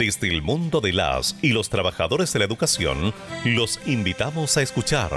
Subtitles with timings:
[0.00, 3.12] Desde el mundo de las y los trabajadores de la educación,
[3.44, 5.10] los invitamos a escuchar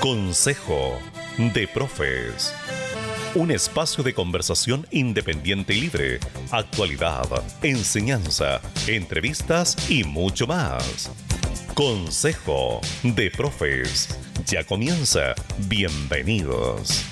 [0.00, 0.98] Consejo
[1.36, 2.54] de Profes.
[3.34, 6.20] Un espacio de conversación independiente y libre,
[6.50, 7.26] actualidad,
[7.60, 11.10] enseñanza, entrevistas y mucho más.
[11.74, 14.08] Consejo de Profes.
[14.46, 15.34] Ya comienza.
[15.68, 17.04] Bienvenidos.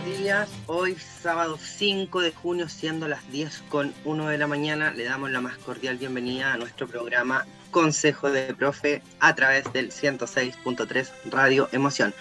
[0.00, 0.48] Buenos días.
[0.66, 5.30] Hoy, sábado 5 de junio, siendo las 10 con 1 de la mañana, le damos
[5.30, 11.68] la más cordial bienvenida a nuestro programa Consejo de Profe a través del 106.3 Radio
[11.72, 12.14] Emoción.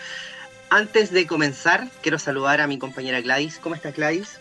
[0.70, 3.60] Antes de comenzar, quiero saludar a mi compañera Gladys.
[3.60, 4.40] ¿Cómo estás, Gladys?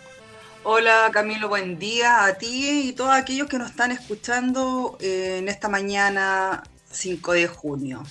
[0.64, 5.48] Hola Camilo, buen día a ti y todos aquellos que nos están escuchando eh, en
[5.48, 8.02] esta mañana 5 de junio.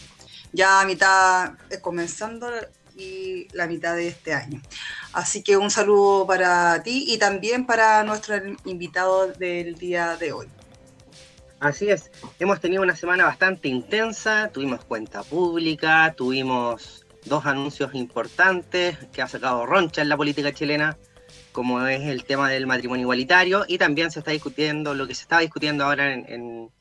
[0.53, 2.50] Ya a mitad, eh, comenzando
[2.98, 4.61] y la mitad de este año.
[5.18, 10.46] Así que un saludo para ti y también para nuestro invitado del día de hoy.
[11.60, 18.95] Así es, hemos tenido una semana bastante intensa, tuvimos cuenta pública, tuvimos dos anuncios importantes
[19.12, 21.00] que ha sacado Roncha en la política chilena,
[21.52, 25.23] como es el tema del matrimonio igualitario, y también se está discutiendo lo que se
[25.23, 26.72] estaba discutiendo ahora en, en,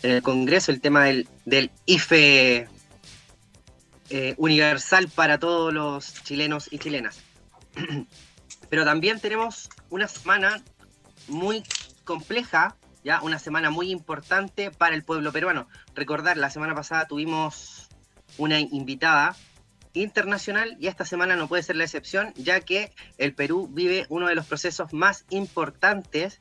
[0.00, 2.68] el Congreso, el tema del, del IFE
[4.08, 7.25] eh, universal para todos los chilenos y chilenas.
[8.70, 10.62] Pero también tenemos una semana
[11.28, 11.62] muy
[12.04, 15.68] compleja, ya una semana muy importante para el pueblo peruano.
[15.94, 17.88] Recordar, la semana pasada tuvimos
[18.38, 19.36] una invitada
[19.92, 24.28] internacional y esta semana no puede ser la excepción, ya que el Perú vive uno
[24.28, 26.40] de los procesos más importantes,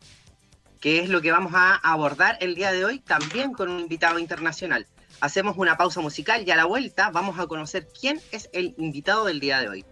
[0.81, 4.19] que es lo que vamos a abordar el día de hoy, también con un invitado
[4.19, 4.87] internacional.
[5.21, 9.25] Hacemos una pausa musical y a la vuelta vamos a conocer quién es el invitado
[9.25, 9.85] del día de hoy.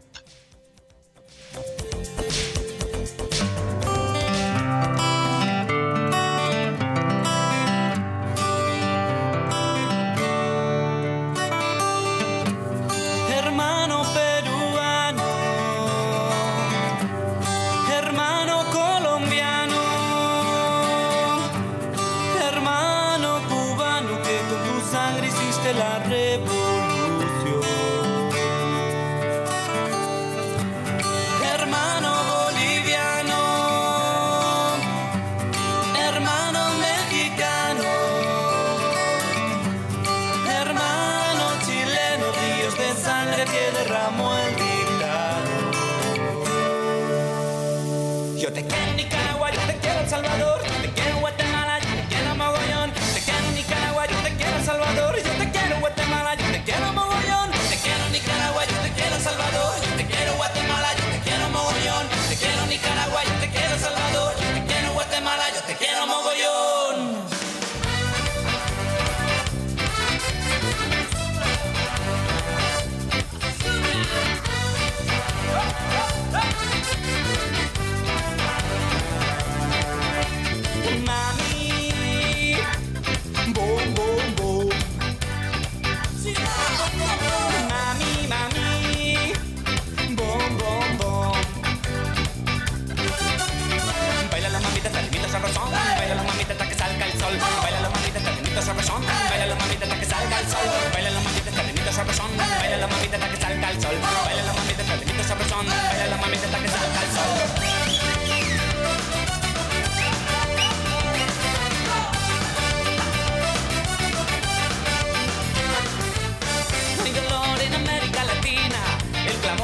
[100.43, 100.67] El sol.
[100.93, 102.31] Baila la mamita, está limita sabrosón.
[102.37, 103.95] Baila la mamita hasta que salga el sol.
[104.25, 105.65] Baila la mamita, está limita sabrosón.
[105.67, 107.33] Baila la mamita hasta que salga el sol.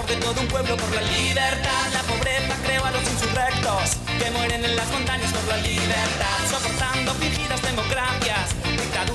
[0.10, 4.66] De todo un pueblo por la libertad, la pobreza creó a los insurrectos que mueren
[4.66, 7.14] en las montañas por la libertad, soportando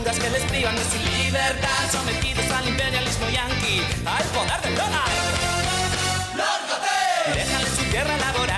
[0.04, 5.08] dictaduras que les privan de su libertad, sometidos al imperialismo yanqui, al poder del dólar.
[7.34, 8.53] Déjale su tierra laborar,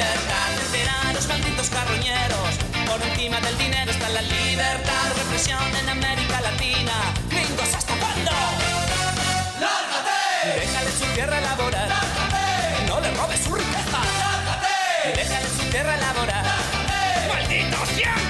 [0.00, 0.48] libertad.
[0.56, 2.52] Vencerán los malditos carroñeros.
[2.88, 5.06] Por encima del dinero está la libertad.
[5.16, 6.96] Represión en América Latina.
[7.28, 8.30] Gringos, ¿hasta cuándo?
[9.60, 10.60] ¡Lárgate!
[10.60, 11.88] Déjale su tierra laboral.
[11.88, 12.86] ¡Lárgate!
[12.88, 14.00] No le robes su riqueza.
[14.24, 15.20] ¡Lárgate!
[15.20, 16.44] Déjale su tierra laboral.
[16.44, 17.28] ¡Lárgate!
[17.28, 18.29] ¡Malditos yankees!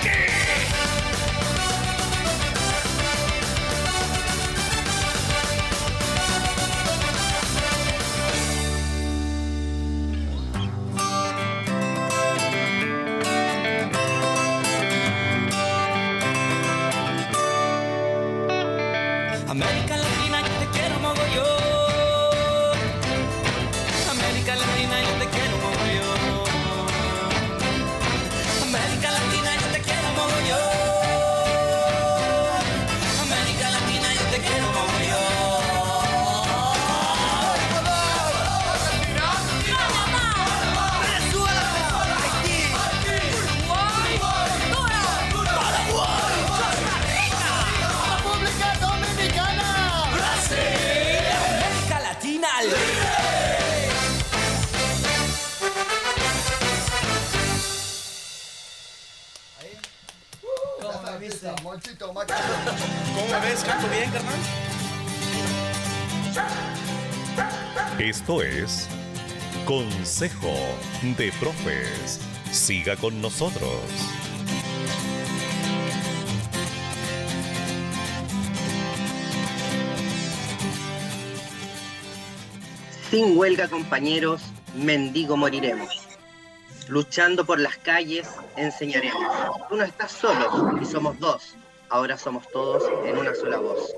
[63.21, 63.63] ¿Cómo me ves?
[63.65, 64.41] ¿Canto bien, carnal?
[67.99, 68.89] Esto es
[69.67, 70.55] Consejo
[71.19, 72.19] de Profes.
[72.51, 73.71] Siga con nosotros.
[83.11, 84.41] Sin huelga, compañeros,
[84.75, 86.09] mendigo moriremos.
[86.89, 88.27] Luchando por las calles,
[88.57, 89.23] enseñaremos.
[89.69, 91.55] Tú no estás solo y somos dos.
[91.91, 93.93] Ahora somos todos en una sola voz.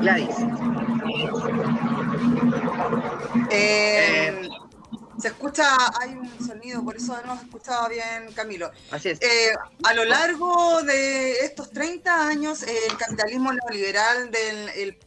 [0.00, 0.36] Gladys,
[3.50, 4.48] Eh,
[5.18, 5.64] se escucha,
[6.00, 8.70] hay un sonido, por eso no se escuchaba bien Camilo.
[8.90, 9.20] así es.
[9.20, 9.52] Eh,
[9.84, 14.98] a lo largo de estos 30 años, eh, el capitalismo neoliberal del el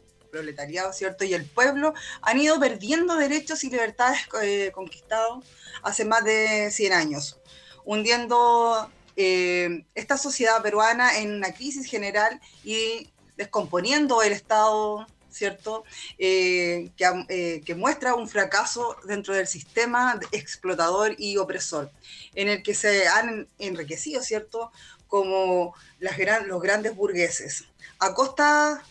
[0.42, 1.24] proletariado, ¿cierto?
[1.24, 1.92] Y el pueblo
[2.22, 5.44] han ido perdiendo derechos y libertades eh, conquistados
[5.82, 7.38] hace más de 100 años,
[7.84, 15.84] hundiendo eh, esta sociedad peruana en una crisis general y descomponiendo el Estado, ¿cierto?
[16.18, 21.90] Eh, que, eh, que muestra un fracaso dentro del sistema explotador y opresor,
[22.34, 24.72] en el que se han enriquecido, ¿cierto?
[25.08, 27.64] Como las gran- los grandes burgueses,
[27.98, 28.82] a costa,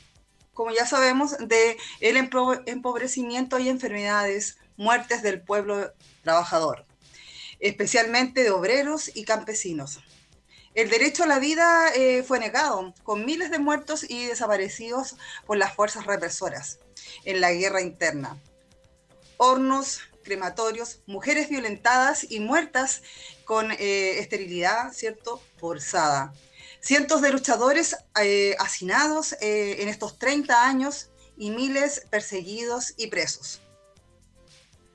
[0.53, 5.93] como ya sabemos, de el empobrecimiento y enfermedades, muertes del pueblo
[6.23, 6.85] trabajador,
[7.59, 9.99] especialmente de obreros y campesinos.
[10.73, 15.57] El derecho a la vida eh, fue negado, con miles de muertos y desaparecidos por
[15.57, 16.79] las fuerzas represoras
[17.25, 18.37] en la guerra interna.
[19.35, 23.01] Hornos, crematorios, mujeres violentadas y muertas
[23.43, 25.41] con eh, esterilidad, ¿cierto?
[25.57, 26.33] Forzada.
[26.81, 33.61] Cientos de luchadores eh, hacinados eh, en estos 30 años y miles perseguidos y presos.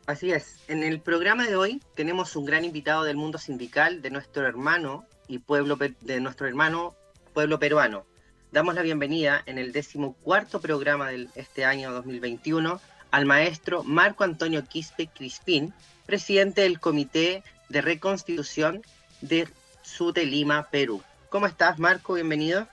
[0.07, 0.57] Así es.
[0.67, 5.07] En el programa de hoy tenemos un gran invitado del mundo sindical de nuestro hermano
[5.29, 6.97] y pueblo de nuestro hermano
[7.33, 8.05] pueblo peruano.
[8.51, 12.81] Damos la bienvenida en el decimocuarto programa de este año 2021
[13.13, 15.73] al maestro Marco Antonio Quispe Crispín,
[16.05, 18.83] presidente del Comité de Reconstitución
[19.21, 19.49] de
[19.83, 21.01] Sute Lima, Perú.
[21.37, 22.15] ¿Cómo estás, Marco?
[22.15, 22.67] Bienvenido.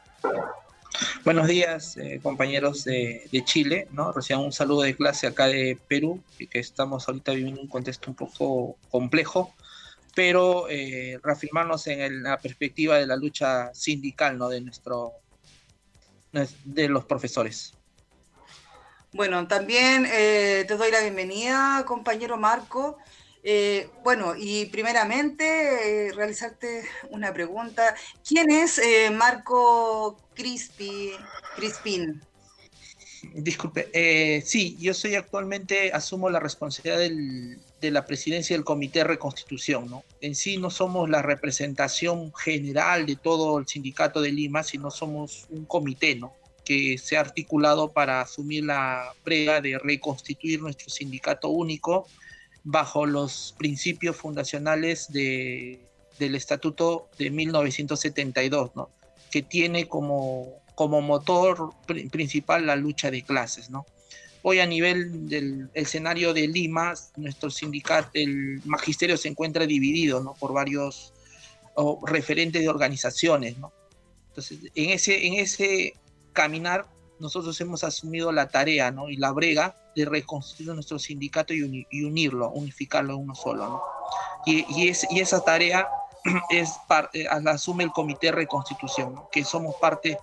[1.25, 4.13] Buenos días, eh, compañeros de, de Chile, ¿no?
[4.13, 8.09] Recién un saludo de clase acá de Perú, y que estamos ahorita viviendo un contexto
[8.09, 9.53] un poco complejo,
[10.15, 14.47] pero eh, reafirmarnos en el- la perspectiva de la lucha sindical, ¿no?
[14.47, 15.11] De nuestro,
[16.63, 17.73] de los profesores.
[19.11, 22.97] Bueno, también eh, te doy la bienvenida, compañero Marco.
[23.43, 27.93] Eh, bueno, y primeramente eh, realizarte una pregunta.
[28.25, 31.11] ¿Quién es eh, Marco Crispi,
[31.57, 32.21] Crispín?
[33.33, 39.89] Disculpe, sí, yo soy actualmente, asumo la responsabilidad de la presidencia del Comité de Reconstitución,
[39.89, 40.03] ¿no?
[40.19, 45.47] En sí no somos la representación general de todo el sindicato de Lima, sino somos
[45.49, 46.33] un comité, ¿no?
[46.65, 52.07] Que se ha articulado para asumir la prueba de reconstituir nuestro sindicato único
[52.63, 55.79] bajo los principios fundacionales de,
[56.19, 58.89] del Estatuto de 1972, ¿no?
[59.31, 63.69] que tiene como, como motor pri- principal la lucha de clases.
[63.69, 63.85] ¿no?
[64.43, 70.33] Hoy a nivel del escenario de Lima, nuestro sindicato, el magisterio se encuentra dividido ¿no?
[70.35, 71.13] por varios
[71.75, 73.57] o, referentes de organizaciones.
[73.57, 73.73] ¿no?
[74.29, 75.93] Entonces, en ese, en ese
[76.31, 76.85] caminar,
[77.19, 79.09] nosotros hemos asumido la tarea ¿no?
[79.09, 83.67] y la brega de reconstruir nuestro sindicato y, uni- y unirlo, unificarlo en uno solo.
[83.67, 83.81] ¿no?
[84.45, 85.87] Y, y, es- y esa tarea
[86.49, 86.71] es
[87.13, 89.29] eh, la asume el Comité de Reconstitución, ¿no?
[89.31, 90.17] que somos parte,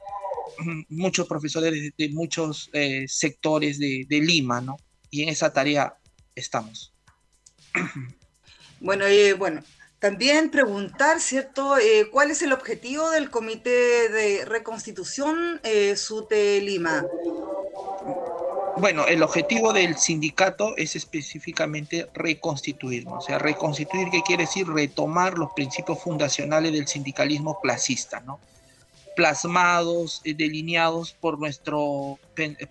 [0.89, 4.77] muchos profesores de, de muchos eh, sectores de, de Lima, ¿no?
[5.11, 5.97] y en esa tarea
[6.35, 6.93] estamos.
[8.83, 9.63] Bueno, eh, bueno,
[10.01, 11.77] también preguntar, ¿cierto?
[11.77, 17.05] Eh, ¿Cuál es el objetivo del Comité de Reconstitución eh, SUTE Lima?
[18.79, 24.67] Bueno, el objetivo del sindicato es específicamente reconstituirnos, o sea, reconstituir, ¿qué quiere decir?
[24.67, 28.41] Retomar los principios fundacionales del sindicalismo clasista, ¿no?
[29.17, 32.19] Plasmados, eh, delineados por nuestro,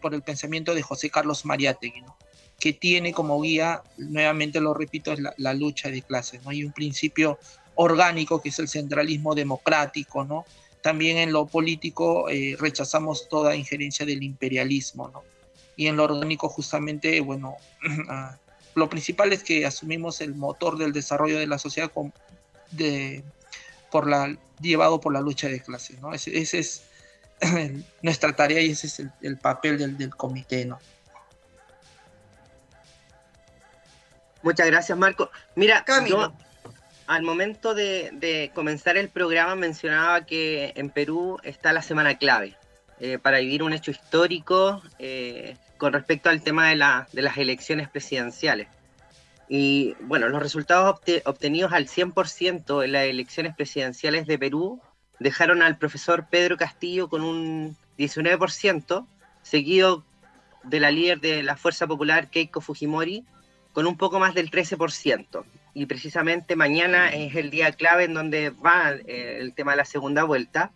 [0.02, 2.18] por el pensamiento de José Carlos Mariátegui, ¿no?
[2.60, 6.50] Que tiene como guía, nuevamente lo repito, es la, la lucha de clases, ¿no?
[6.50, 7.40] Hay un principio
[7.76, 10.46] orgánico que es el centralismo democrático, ¿no?
[10.82, 15.24] También en lo político eh, rechazamos toda injerencia del imperialismo, ¿no?
[15.80, 17.56] y en lo orgánico justamente, bueno,
[18.10, 18.38] ah,
[18.76, 22.12] lo principal es que asumimos el motor del desarrollo de la sociedad con-
[22.72, 23.24] de,
[23.90, 26.14] por la, llevado por la lucha de clases, ¿no?
[26.14, 26.82] Ese, ese es
[28.02, 30.80] nuestra tarea y ese es el, el papel del, del comité, ¿no?
[34.42, 35.30] Muchas gracias, Marco.
[35.56, 36.18] Mira, Camilo.
[36.32, 36.34] yo
[37.08, 42.56] al momento de, de comenzar el programa mencionaba que en Perú está la semana clave
[43.00, 47.38] eh, para vivir un hecho histórico eh, con respecto al tema de, la- de las
[47.38, 48.68] elecciones presidenciales.
[49.48, 54.80] Y bueno, los resultados obte- obtenidos al 100% en las elecciones presidenciales de Perú
[55.18, 59.06] dejaron al profesor Pedro Castillo con un 19%,
[59.42, 60.04] seguido
[60.64, 63.26] de la líder de la Fuerza Popular, Keiko Fujimori,
[63.74, 65.44] con un poco más del 13%.
[65.74, 69.86] Y precisamente mañana es el día clave en donde va eh, el tema de la
[69.86, 70.72] segunda vuelta.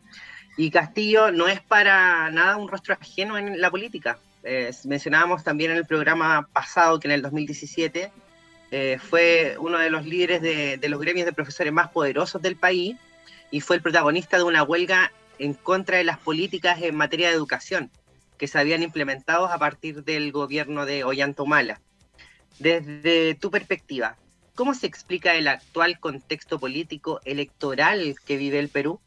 [0.56, 4.20] Y Castillo no es para nada un rostro ajeno en la política.
[4.44, 8.12] Eh, mencionábamos también en el programa pasado que en el 2017
[8.72, 12.56] eh, fue uno de los líderes de, de los gremios de profesores más poderosos del
[12.56, 12.98] país
[13.52, 17.36] y fue el protagonista de una huelga en contra de las políticas en materia de
[17.36, 17.90] educación
[18.38, 21.80] que se habían implementado a partir del gobierno de Ollanta Humala.
[22.60, 24.18] Desde tu perspectiva,
[24.56, 29.00] ¿cómo se explica el actual contexto político electoral que vive el Perú?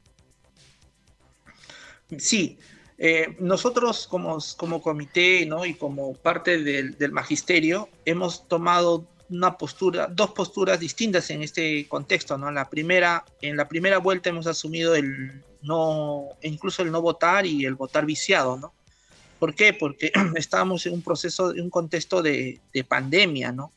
[2.19, 2.59] Sí,
[2.99, 5.67] eh, nosotros como, como comité ¿no?
[5.67, 11.87] y como parte del, del magisterio hemos tomado una postura, dos posturas distintas en este
[11.89, 12.51] contexto, ¿no?
[12.51, 17.65] La primera, en la primera vuelta hemos asumido el no, incluso el no votar y
[17.65, 18.73] el votar viciado, ¿no?
[19.39, 19.73] ¿Por qué?
[19.73, 23.73] Porque estábamos en un proceso, en un contexto de, de pandemia, ¿no?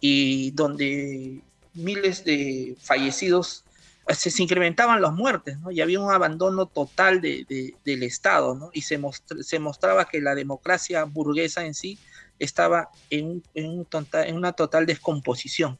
[0.00, 1.40] Y donde
[1.74, 3.64] miles de fallecidos
[4.08, 5.70] se, se incrementaban las muertes, ¿no?
[5.70, 8.70] Y había un abandono total de, de, del Estado, ¿no?
[8.72, 11.98] Y se, mostra, se mostraba que la democracia burguesa en sí
[12.38, 15.78] estaba en, en, un total, en una total descomposición,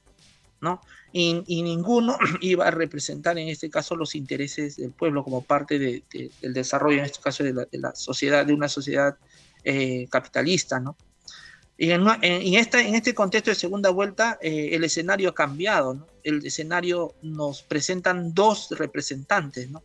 [0.61, 0.81] ¿no?
[1.12, 5.78] Y, y, ninguno iba a representar en este caso los intereses del pueblo como parte
[5.78, 9.16] de, de, del desarrollo, en este caso de la, de sociedad, de una sociedad
[9.64, 10.97] eh, capitalista, ¿no?
[11.76, 15.95] Y en, en, esta, en este contexto de segunda vuelta, eh, el escenario ha cambiado,
[15.95, 16.07] ¿no?
[16.23, 19.83] El escenario nos presentan dos representantes, ¿no?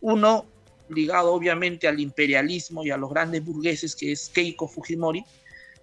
[0.00, 0.46] Uno
[0.88, 5.24] ligado obviamente al imperialismo y a los grandes burgueses, que es Keiko Fujimori,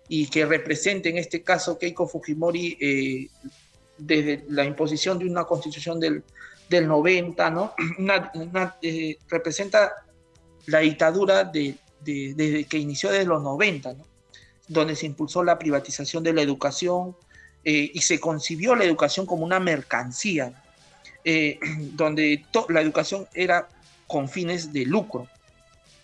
[0.08, 3.28] y que representa en este caso Keiko Fujimori eh,
[4.06, 6.24] desde la imposición de una constitución del,
[6.70, 7.74] del 90, ¿no?
[8.00, 9.92] Una, una, eh, representa
[10.66, 14.06] la dictadura de, de, desde que inició desde los 90, ¿no?
[14.68, 17.16] donde se impulsó la privatización de la educación
[17.66, 20.64] eh, y se concibió la educación como una mercancía,
[21.24, 21.60] eh,
[21.94, 23.68] donde la educación era
[24.08, 25.28] con fines de lucro.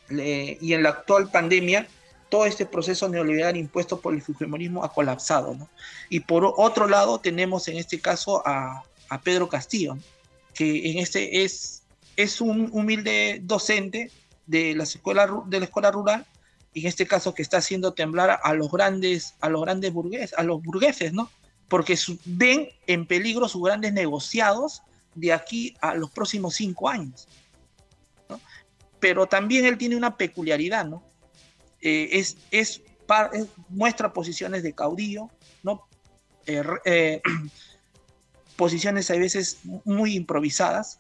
[0.10, 1.88] Le y en la actual pandemia,
[2.30, 5.54] todo este proceso neoliberal impuesto por el fujimorismo ha colapsado.
[5.56, 5.68] ¿no?
[6.10, 9.98] Y por otro lado, tenemos en este caso a, a Pedro Castillo,
[10.54, 11.84] que en este es,
[12.16, 14.12] es un humilde docente
[14.46, 16.26] de la escuela, de la escuela rural,
[16.74, 20.34] y en este caso que está haciendo temblar a los grandes, a los grandes burgueses,
[20.38, 21.30] a los burgueses, ¿no?
[21.68, 24.82] Porque ven en peligro sus grandes negociados
[25.16, 27.28] de aquí a los próximos cinco años.
[28.28, 28.40] ¿no?
[29.00, 31.04] Pero también él tiene una peculiaridad, ¿no?
[31.82, 32.82] Eh, es, es,
[33.70, 35.30] muestra posiciones de caudillo,
[35.64, 35.88] ¿no?
[36.50, 37.22] eh, eh,
[38.56, 41.00] posiciones a veces muy improvisadas,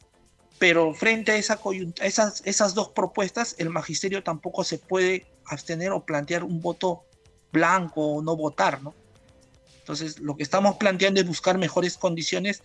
[0.59, 1.59] pero frente a, esa
[2.01, 7.03] esas, esas dos propuestas, el magisterio tampoco se puede abstener o plantear un voto
[7.51, 8.93] blanco o no votar, ¿no?
[9.79, 12.61] Entonces, lo que estamos planteando es buscar mejores condiciones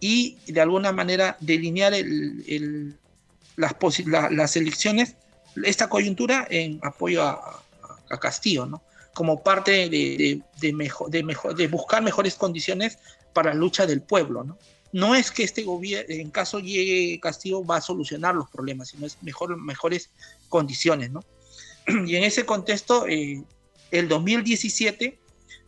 [0.00, 2.98] y de alguna manera delinear el,
[3.56, 3.74] las,
[4.30, 5.16] las elecciones,
[5.64, 7.58] esta coyuntura en apoyo a,
[8.20, 8.82] Castillo, ¿no?
[9.14, 12.98] Como parte de, de, mejor, de, buscar mejores condiciones
[13.32, 14.58] para la lucha del pueblo, ¿no?
[14.92, 19.06] No es que este gobierno, en caso llegue Castillo, va a solucionar los problemas, sino
[19.06, 20.10] es mejor, mejores
[20.50, 21.24] condiciones, ¿no?
[22.06, 23.42] Y en ese contexto, eh,
[23.90, 25.18] el 2017,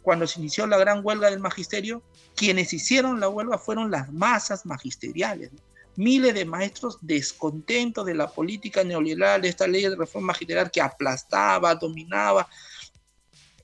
[0.02, 2.02] cuando se inició la gran huelga del magisterio,
[2.36, 5.50] quienes hicieron la huelga fueron las masas magisteriales.
[5.96, 10.80] Miles de maestros descontentos de la política neoliberal, de esta ley de reforma magisterial que
[10.80, 12.48] aplastaba, dominaba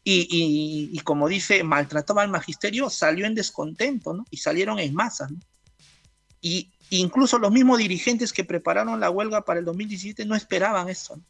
[0.03, 4.25] y, como dice, maltrataba al magisterio, salió en descontento, ¿no?
[4.31, 5.39] Y salieron en masa, ¿no?
[6.41, 11.21] Y incluso los mismos dirigentes que prepararon la huelga para el 2017 no esperaban eso.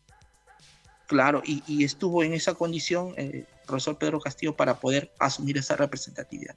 [1.06, 5.74] Claro, y, estuvo en esa condición el eh, profesor Pedro Castillo para poder asumir esa
[5.74, 6.54] representatividad.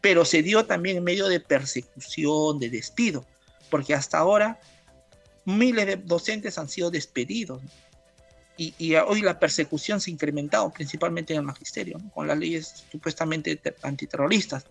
[0.00, 3.24] Pero se dio también en medio de persecución, de despido,
[3.70, 4.60] porque hasta ahora
[5.44, 7.62] miles de docentes han sido despedidos.
[8.56, 13.60] Y, hoy la persecución se ha incrementado, principalmente en el magisterio, con las leyes supuestamente
[13.82, 14.64] antiterroristas.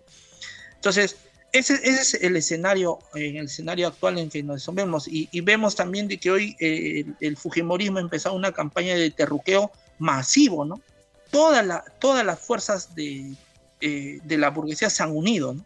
[0.76, 1.18] Entonces,
[1.52, 5.06] ese, es el escenario, en el escenario actual en que nos vemos.
[5.10, 9.70] Y, vemos también de que hoy eh, el, Fujimorismo ha empezado una campaña de terruqueo
[10.00, 10.82] masivo, ¿no?
[11.29, 13.34] Todas las fuerzas de,
[13.82, 15.66] eh, de la burguesía se han unido, ¿no?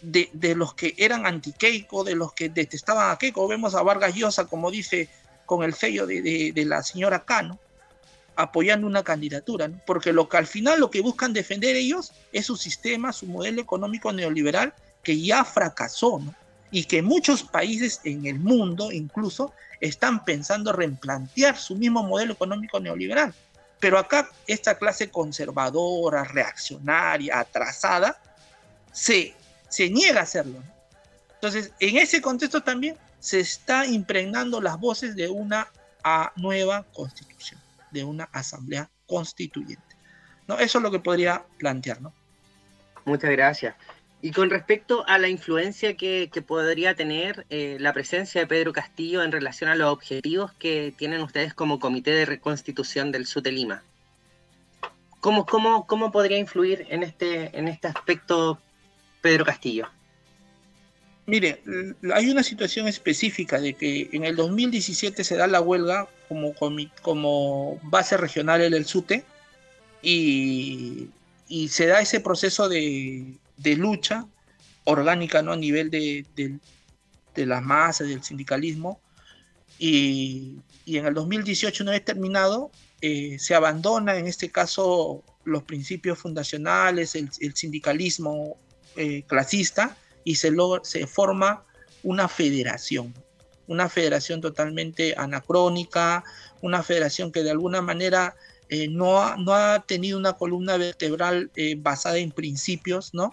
[0.00, 3.48] De, de, los que eran anti-Keiko, de los que detestaban a Keiko.
[3.48, 5.08] Vemos a Vargas Llosa, como dice,
[5.44, 7.58] con el sello de, de, la señora Cano,
[8.36, 12.56] apoyando una candidatura, porque lo que al final lo que buscan defender ellos es su
[12.56, 16.20] sistema, su modelo económico neoliberal que ya fracasó.
[16.70, 22.78] Y que muchos países en el mundo incluso están pensando replantear su mismo modelo económico
[22.78, 23.32] neoliberal.
[23.80, 28.20] Pero acá esta clase conservadora, reaccionaria, atrasada,
[28.92, 29.34] se,
[29.68, 30.62] se niega a hacerlo.
[31.34, 35.68] Entonces, en ese contexto también se está impregnando las voces de una
[36.36, 39.96] nueva constitución, de una asamblea constituyente.
[40.46, 40.58] ¿no?
[40.58, 42.00] Eso es lo que podría plantear.
[42.00, 42.12] ¿no?
[43.04, 43.74] Muchas gracias.
[44.20, 49.22] Y con respecto a la influencia que, podría tener eh, la presencia de Pedro Castillo
[49.22, 53.82] en relación a los objetivos que tienen ustedes como Comité de Reconstitución del SUTE Lima,
[55.20, 58.58] ¿cómo, cómo, cómo podría influir en este, en este aspecto
[59.20, 59.88] Pedro Castillo?
[61.26, 61.62] Mire,
[62.14, 66.54] hay una situación específica de que en el 2017 se da la huelga como,
[67.02, 69.24] como base regional en el SUTE
[70.00, 71.10] y,
[71.46, 74.26] y se da ese proceso de, de lucha
[74.84, 75.52] orgánica ¿no?
[75.52, 79.00] a nivel de, de, las masas, del sindicalismo.
[79.78, 85.62] Y, y, en el 2018, una vez terminado, eh, se abandona en este caso los
[85.62, 88.56] principios fundacionales, el, sindicalismo
[88.98, 90.52] eh, clasista, y se,
[91.06, 91.64] forma
[92.02, 93.14] una federación,
[93.66, 96.22] una federación totalmente anacrónica,
[96.60, 98.36] una federación que de alguna manera
[98.68, 103.32] eh, no, ha, no, ha, tenido una columna vertebral basada en principios, ¿no?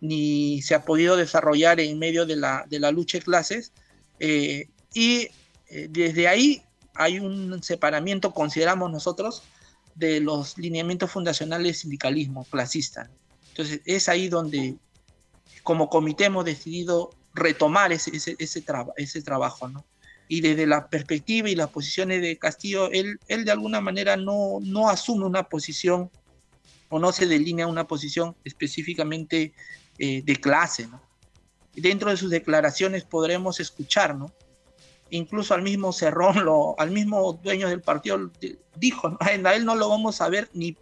[0.00, 3.72] ni se ha podido desarrollar en medio de la, de la lucha de clases.
[4.18, 5.28] Eh, y
[5.68, 6.62] eh, desde ahí
[6.94, 9.42] hay un separamiento, consideramos nosotros,
[9.94, 13.10] de los lineamientos fundacionales sindicalismo clasista.
[13.50, 14.76] Entonces es ahí donde
[15.62, 18.64] como comité hemos decidido retomar ese, ese, ese,
[18.96, 19.68] ese trabajo.
[19.68, 19.84] ¿no?
[20.28, 24.58] Y desde la perspectiva y las posiciones de Castillo, él, él de alguna manera no,
[24.62, 26.10] no asume una posición
[26.88, 29.54] o no se delinea una posición específicamente
[29.98, 30.86] eh, de clase.
[30.86, 31.00] ¿no?
[31.74, 34.32] Dentro de sus declaraciones podremos escuchar, ¿no?
[35.10, 36.36] Incluso al mismo Cerrón,
[36.78, 38.30] al mismo dueño del partido,
[38.76, 40.76] dijo, a él no lo vamos a ver ni,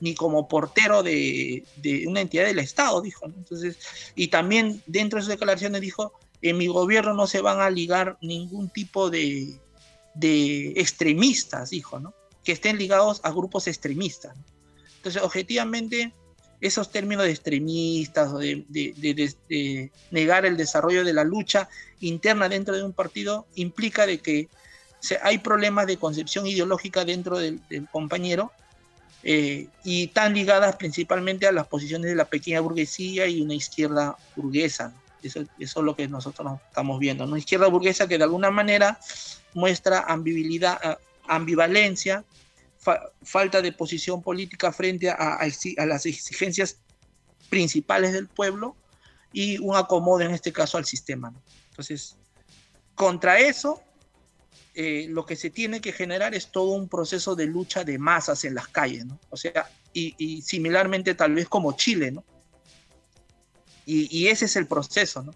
[0.00, 3.26] ni como portero de, de una entidad del Estado, dijo.
[3.26, 3.78] Entonces,
[4.14, 8.18] y también dentro de sus declaraciones dijo, en mi gobierno no se van a ligar
[8.20, 9.60] ningún tipo de,
[10.14, 12.14] de extremistas, dijo, ¿no?
[12.44, 14.36] que estén ligados a grupos extremistas.
[14.96, 16.12] Entonces, objetivamente,
[16.62, 21.68] esos términos de extremistas o de, negar el desarrollo de la lucha
[22.00, 24.48] interna dentro de un partido implica de que
[25.22, 28.52] hay problemas de concepción ideológica dentro del, compañero
[29.24, 34.16] eh, y están ligadas principalmente a las posiciones de la pequeña burguesía y una izquierda
[34.36, 34.94] burguesa.
[35.20, 37.24] Eso, eso, es lo que nosotros estamos viendo.
[37.24, 39.00] Una izquierda burguesa que de alguna manera
[39.54, 42.24] muestra ambivalidad, ambivalencia
[43.22, 45.38] falta de posición política frente a,
[45.86, 46.78] las exigencias
[47.48, 48.76] principales del pueblo
[49.32, 51.32] y un acomodo en este caso al sistema.
[51.70, 52.16] Entonces,
[52.94, 53.82] contra eso,
[54.74, 58.44] eh, lo que se tiene que generar es todo un proceso de lucha de masas
[58.44, 59.18] en las calles, ¿no?
[59.30, 62.24] O sea, y, y similarmente tal vez como Chile, ¿no?
[63.84, 65.34] Y, y, ese es el proceso, ¿no?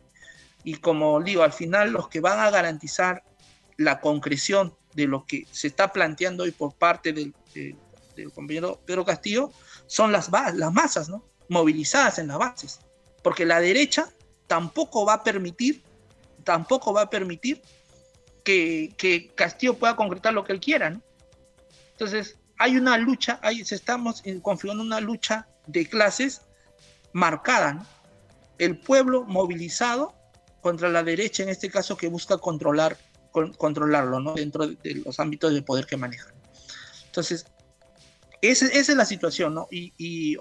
[0.64, 3.22] Y como digo, al final los que van a garantizar
[3.76, 7.76] la concreción de lo que se está planteando hoy por parte del, del,
[8.16, 9.52] del compañero Pedro Castillo
[9.86, 11.24] son las, las masas, ¿no?
[11.48, 12.80] Movilizadas en las bases.
[13.22, 14.08] Porque la derecha
[14.46, 15.82] tampoco va a permitir,
[16.44, 17.62] tampoco va a permitir
[18.42, 21.00] que, Castillo pueda concretar lo que él quiera.
[21.92, 26.42] Entonces, hay una lucha, hay, estamos configurando una lucha de clases
[27.12, 27.86] marcada.
[28.58, 30.14] El pueblo movilizado
[30.62, 32.96] contra la derecha, en este caso, que busca controlar,
[33.36, 34.32] con, controlarlo, ¿no?
[34.32, 36.32] Dentro de, de, los ámbitos de poder que manejan.
[37.04, 37.44] Entonces,
[38.40, 39.68] esa, esa es la situación, ¿no?
[39.70, 40.38] Y, y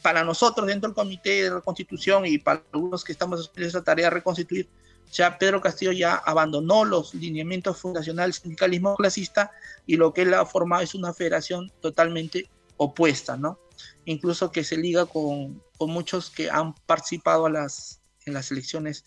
[0.00, 4.06] para nosotros, dentro del Comité de Reconstitución y para algunos que estamos en esa tarea
[4.06, 4.70] de reconstituir,
[5.12, 9.50] ya Pedro Castillo ya abandonó los lineamientos fundacionales del sindicalismo clasista
[9.84, 13.58] y lo que él ha formado es una federación totalmente opuesta, ¿no?
[14.06, 19.04] Incluso que se liga con, con muchos que han participado a las, en las elecciones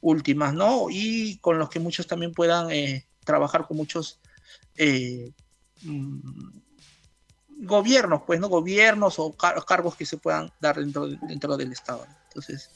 [0.00, 0.86] últimas, ¿no?
[0.90, 4.20] Y con los que muchos también puedan eh, trabajar con muchos
[4.76, 5.32] eh,
[5.82, 6.18] mmm,
[7.60, 8.48] gobiernos, pues, ¿no?
[8.48, 12.06] Gobiernos o car cargos que se puedan dar dentro, de, dentro del Estado.
[12.28, 12.70] Entonces,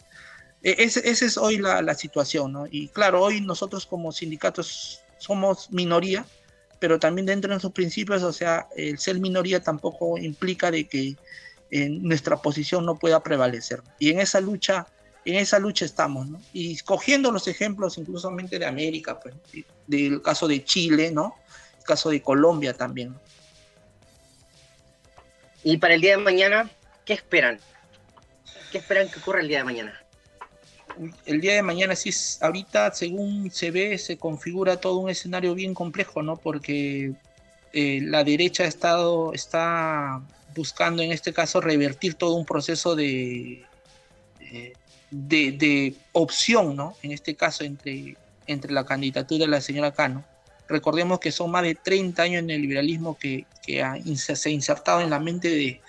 [0.63, 2.67] esa ese es hoy la, la, situación, ¿no?
[2.71, 6.25] Y claro, hoy nosotros como sindicatos somos minoría,
[6.79, 11.17] pero también dentro de nuestros principios, o sea, el ser minoría tampoco implica de que
[11.75, 13.83] eh, nuestra posición no pueda prevalecer.
[13.99, 14.87] Y en esa lucha,
[15.25, 16.41] en esa lucha estamos, ¿no?
[16.53, 19.35] Y cogiendo los ejemplos incluso de América, pues,
[19.87, 21.37] del caso de Chile, ¿no?
[21.79, 23.21] El caso de Colombia también, ¿no?
[25.65, 26.71] Y para el día de mañana,
[27.05, 27.61] ¿qué esperan?
[28.73, 29.99] ¿Qué esperan que ocurra el día de mañana?
[31.25, 35.73] El día de mañana, sí, ahorita, según se ve, se configura todo un escenario bien
[35.73, 36.37] complejo, ¿no?
[36.37, 37.13] Porque
[37.73, 40.21] eh, la derecha ha estado, está
[40.55, 43.65] buscando, en este caso, revertir todo un proceso de,
[45.13, 46.97] de, de opción, ¿no?
[47.03, 50.25] En este caso, entre, entre la candidatura de la señora Cano.
[50.69, 54.53] Recordemos que son más de 30 años en el liberalismo que, que ha, se ha
[54.53, 55.81] insertado en la mente de,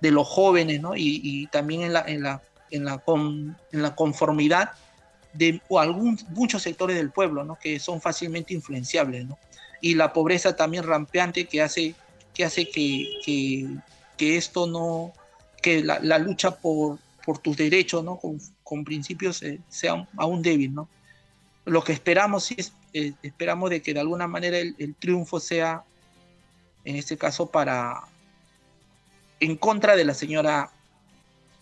[0.00, 0.94] de los jóvenes ¿no?
[0.94, 4.70] y, y, también en la, en la, en la, con, en la conformidad
[5.32, 7.58] de o algún, muchos sectores del pueblo ¿no?
[7.60, 9.26] que son fácilmente influenciables.
[9.26, 9.38] ¿no?
[9.80, 11.94] Y la pobreza también rampeante que hace
[12.34, 13.66] que, hace que, que,
[14.16, 15.12] que esto no,
[15.60, 18.20] que la, la lucha por, por, tus derechos ¿no?
[18.70, 20.72] Con principios eh, sea aún débil.
[20.72, 20.88] ¿no?
[21.64, 25.82] Lo que esperamos es eh, esperamos de que de alguna manera el, el, triunfo sea,
[26.84, 28.04] en este caso, para
[29.40, 30.70] en contra de la señora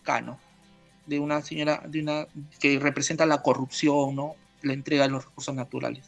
[0.03, 0.39] Cano,
[1.07, 2.27] de una señora de una,
[2.61, 4.35] que representa la corrupción, ¿no?
[4.61, 6.05] la entrega de los recursos naturales.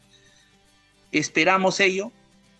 [1.12, 2.12] Esperamos ello,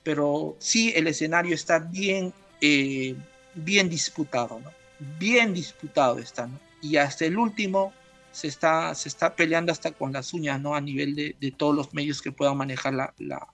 [0.03, 3.14] pero sí el escenario está bien, eh,
[3.55, 4.70] bien disputado, ¿no?
[5.18, 6.59] bien disputado está, ¿no?
[6.83, 7.92] y hasta el último
[8.33, 10.75] se está, se está peleando hasta con las uñas, ¿no?
[10.75, 13.49] A nivel de, de todos los medios que puedan manejar la, la,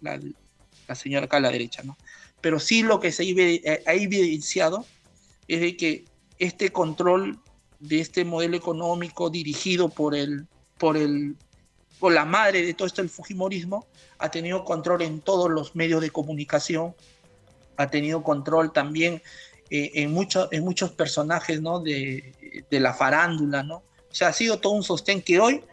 [0.00, 1.96] la, señora acá a la derecha, ¿no?
[2.40, 4.84] Pero sí lo que se ha evidenciado
[5.48, 6.04] es de que
[6.38, 7.38] este control
[7.78, 10.46] de este modelo económico dirigido por el,
[10.78, 11.36] por el,
[11.98, 13.86] por la madre de todo esto, el Fujimorismo,
[14.18, 16.94] ha tenido control en todos los medios de comunicación,
[17.76, 19.22] ha tenido control también
[19.70, 21.80] eh, en, mucho, en muchos personajes, ¿no?
[21.80, 23.82] De, de la farándula, ¿no?
[24.12, 25.64] O sea, ha sido todo un sostén que hoy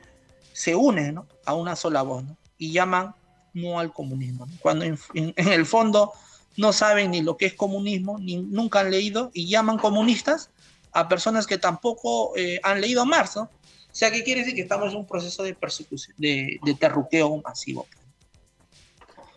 [0.53, 1.13] se une
[1.45, 2.23] a una sola voz
[2.57, 3.13] y llaman
[3.53, 4.47] no al comunismo.
[4.61, 6.13] Cuando en, el fondo
[6.55, 10.51] no saben ni lo que es comunismo, ni nunca han leído y llaman comunistas
[10.93, 13.35] a personas que tampoco eh, han leído Marx.
[13.35, 13.43] ¿no?
[13.43, 13.49] O
[13.91, 14.55] sea, ¿qué quiere decir?
[14.55, 17.87] Que estamos en un proceso de persecución, de, de terruqueo masivo.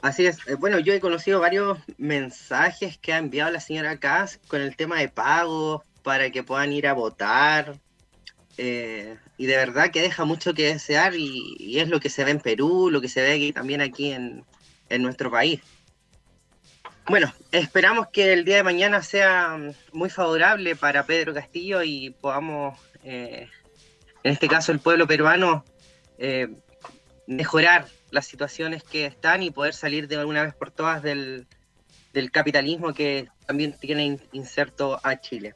[0.00, 0.38] Así es.
[0.58, 4.98] Bueno, yo he conocido varios mensajes que ha enviado la señora Kass con el tema
[5.00, 7.80] de pagos para que puedan ir a votar,
[8.58, 12.32] eh, y de verdad que deja mucho que desear y, es lo que se ve
[12.32, 14.44] en Perú, lo que se ve aquí, también aquí en,
[14.88, 15.60] en, nuestro país.
[17.08, 19.58] Bueno, esperamos que el día de mañana sea
[19.92, 23.48] muy favorable para Pedro Castillo y podamos, eh,
[24.22, 25.64] en este caso el pueblo peruano,
[26.18, 26.48] eh,
[27.26, 31.46] mejorar las situaciones que están y poder salir de alguna vez por todas del,
[32.12, 35.54] del capitalismo que también tiene inserto a Chile.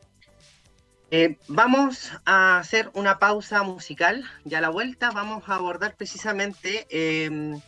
[1.10, 4.24] Eh, vamos a hacer una pausa musical.
[4.44, 7.58] Ya a la vuelta vamos a abordar precisamente eh,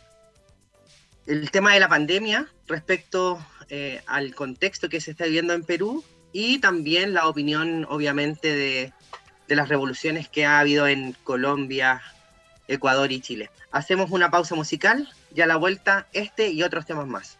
[1.25, 6.03] el tema de la pandemia respecto eh, al contexto que se está viviendo en Perú
[6.33, 8.93] y también la opinión, obviamente, de,
[9.47, 12.01] de las revoluciones que ha habido en Colombia,
[12.67, 13.49] Ecuador y Chile.
[13.71, 17.37] Hacemos una pausa musical y a la vuelta este y otros temas más.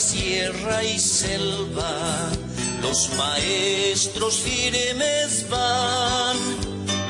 [0.00, 2.30] Sierra y selva,
[2.80, 6.36] los maestros firmes van,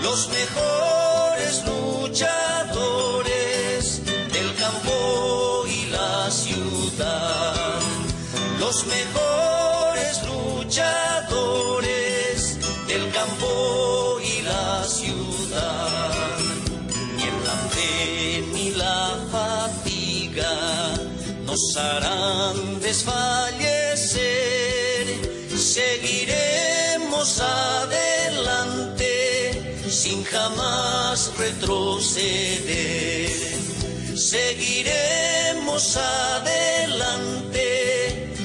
[0.02, 2.49] los mejores luchadores
[31.50, 33.30] retroceder.
[34.14, 37.64] Seguiremos adelante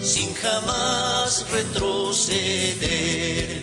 [0.01, 3.61] sin jamás retroceder.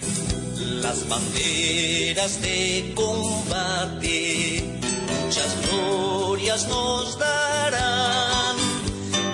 [0.83, 4.63] Las banderas de combate
[5.09, 8.57] muchas glorias nos darán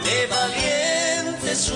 [0.05, 1.71] de valientes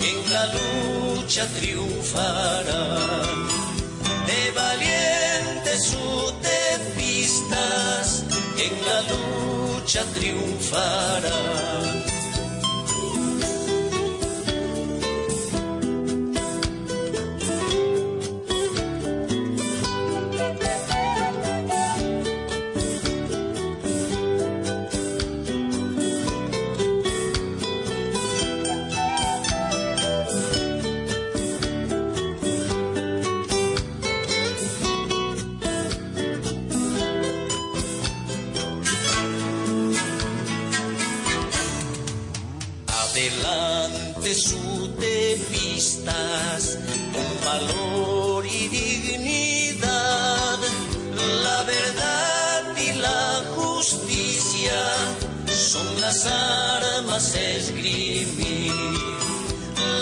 [0.00, 3.65] que en la lucha triunfarán.
[4.56, 5.94] Valientes
[6.96, 8.24] utepistas
[8.56, 12.15] que en la lucha triunfarán.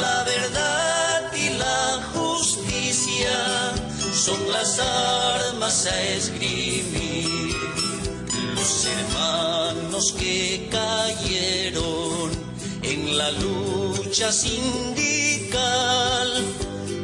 [0.01, 3.73] La verdad y la justicia
[4.13, 7.55] son las armas a esgrimir.
[8.57, 12.33] Los hermanos que cayeron
[12.83, 15.53] en la lucha sindical,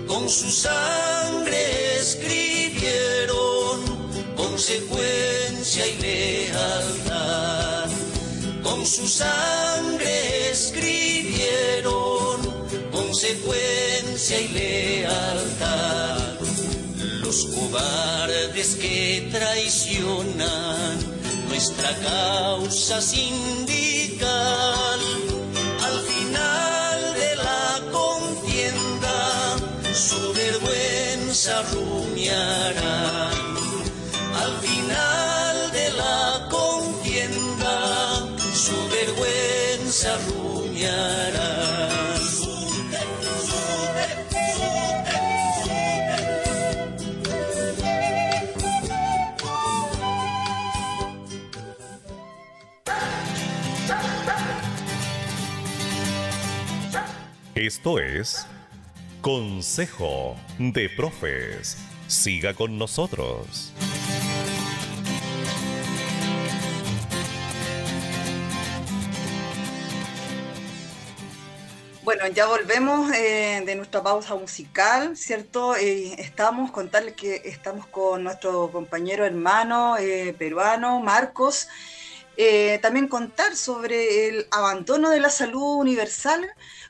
[0.09, 3.85] con su sangre escribieron
[4.37, 7.60] consecuencia y lealtad.
[8.81, 12.41] Con su sangre escribieron
[12.91, 16.41] consecuencia y lealtad.
[17.23, 20.97] Los cobardes que traicionan
[21.51, 24.31] nuestra causa sindical
[25.85, 29.59] al final de la contienda
[29.93, 33.40] su vergüenza rumiarán.
[57.55, 58.47] Esto es
[59.21, 61.77] Consejo de Profes.
[62.07, 63.75] Siga con nosotros.
[72.11, 75.77] Bueno, ya volvemos eh, de nuestra pausa musical, ¿cierto?
[75.77, 81.69] Eh, estamos, contarles que estamos con nuestro compañero hermano eh, peruano, Marcos.
[82.37, 86.45] Eh, también contar sobre el abandono de la salud universal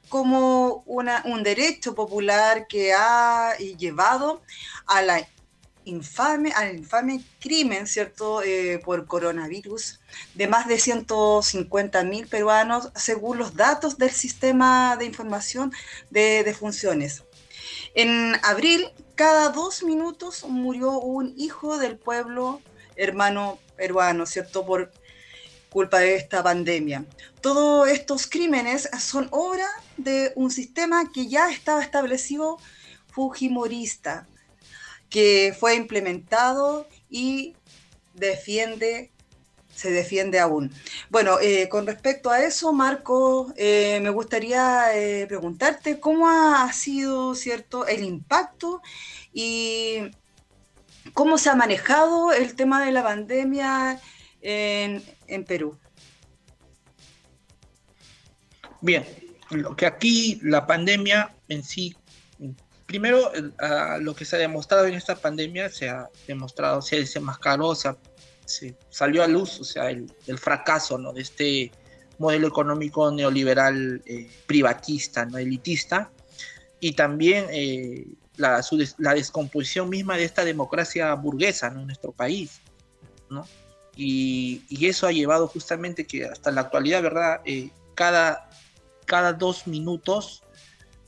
[0.09, 4.41] como una, un derecho popular que ha llevado
[4.87, 5.29] a la
[5.85, 10.01] infame, al infame crimen, ¿cierto?, eh, por coronavirus
[10.35, 15.73] de más de 150 mil peruanos, según los datos del sistema de información
[16.11, 17.25] de defunciones.
[17.95, 22.61] En abril, cada dos minutos murió un hijo del pueblo
[22.97, 24.93] hermano peruano, ¿cierto?, por
[25.71, 27.05] culpa de esta pandemia.
[27.41, 29.67] Todos estos crímenes son obra
[29.97, 32.59] de un sistema que ya estaba establecido
[33.09, 34.27] fujimorista,
[35.11, 37.55] que fue implementado y
[38.15, 39.11] defiende
[39.81, 40.71] se defiende aún.
[41.09, 47.35] Bueno, eh, con respecto a eso, Marco, eh, me gustaría eh, preguntarte cómo ha sido,
[47.35, 48.83] ¿cierto?, el impacto
[49.33, 50.11] y
[51.15, 53.99] cómo se ha manejado el tema de la pandemia
[54.43, 55.79] en, en Perú.
[58.83, 59.07] Bien,
[59.49, 61.97] lo que aquí la pandemia en sí,
[62.91, 67.73] primero a lo que se ha demostrado en esta pandemia se ha demostrado, se desenmascaró,
[67.77, 67.97] se, ha-
[68.45, 71.13] se salió a luz, o sea, el, el fracaso ¿no?
[71.13, 71.71] de este
[72.19, 75.39] modelo económico neoliberal eh, privatista, ¿no?
[75.39, 76.11] elitista,
[76.81, 81.83] y también eh, la, su des- la descomposición misma de esta democracia burguesa ¿no?
[81.83, 82.61] en nuestro país.
[83.31, 83.47] ¿no?
[83.95, 87.41] Y, y eso ha llevado justamente que hasta la actualidad, ¿verdad?
[87.45, 88.51] Eh, cada,
[89.07, 90.43] cada dos minutos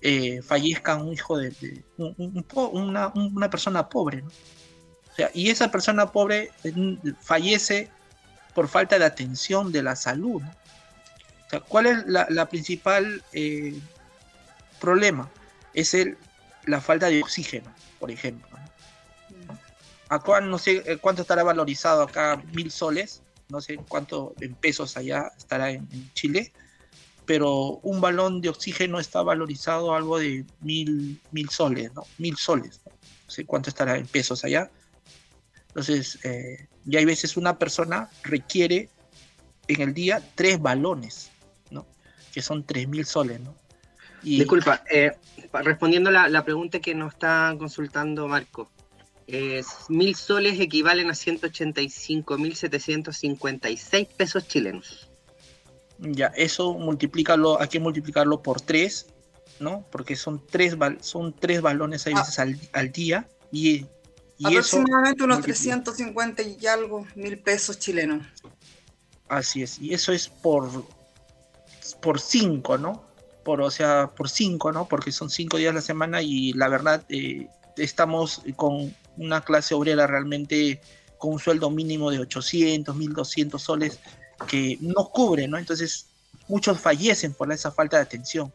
[0.02, 4.22] eh, fallezca un hijo de, de- un- un- una, una persona pobre.
[4.22, 4.28] ¿no?
[4.28, 6.72] O sea, y esa persona pobre eh,
[7.20, 7.88] fallece
[8.54, 10.42] por falta de atención de la salud.
[10.42, 10.48] ¿no?
[11.46, 13.78] O sea, ¿cuál es la, la principal eh,
[14.80, 15.28] problema?
[15.74, 16.18] Es el,
[16.66, 18.48] la falta de oxígeno, por ejemplo.
[19.46, 19.58] ¿no?
[20.08, 24.96] Acá no sé eh, cuánto estará valorizado acá, mil soles, no sé cuánto en pesos
[24.96, 26.52] allá estará en, en Chile,
[27.24, 32.02] pero un balón de oxígeno está valorizado algo de mil, mil soles, ¿no?
[32.18, 32.90] Mil soles, ¿no?
[33.28, 34.70] Sé cuánto estará en pesos allá.
[35.68, 38.90] Entonces, eh, y hay veces una persona requiere
[39.68, 41.30] en el día tres balones,
[41.70, 41.86] ¿no?
[42.32, 43.54] Que son tres mil soles, ¿no?
[44.22, 45.12] Disculpa, eh,
[45.52, 48.70] respondiendo la, la pregunta que nos está consultando Marco.
[49.88, 55.08] mil soles equivalen a 185.756 pesos chilenos.
[56.02, 59.06] Ya, eso multiplícalo, hay que multiplicarlo por tres,
[59.60, 59.86] ¿no?
[59.92, 62.20] Porque son tres, son tres balones hay Ah.
[62.20, 63.86] veces al, al día y,
[64.38, 65.82] y eso, Aproximadamente unos multiplica.
[65.84, 68.26] 350 y algo mil pesos chilenos.
[69.28, 70.68] así es, y eso es por,
[72.00, 73.04] por cinco, ¿no?
[73.44, 74.88] Por, o sea, por cinco, ¿no?
[74.88, 79.74] Porque son cinco días a la semana y la verdad eh, estamos con una clase
[79.74, 80.80] obrera realmente
[81.18, 84.00] con un sueldo mínimo de 800, 1200 soles
[84.46, 85.58] que no cubre, ¿no?
[85.58, 86.06] Entonces,
[86.48, 88.52] muchos fallecen por esa falta de atención.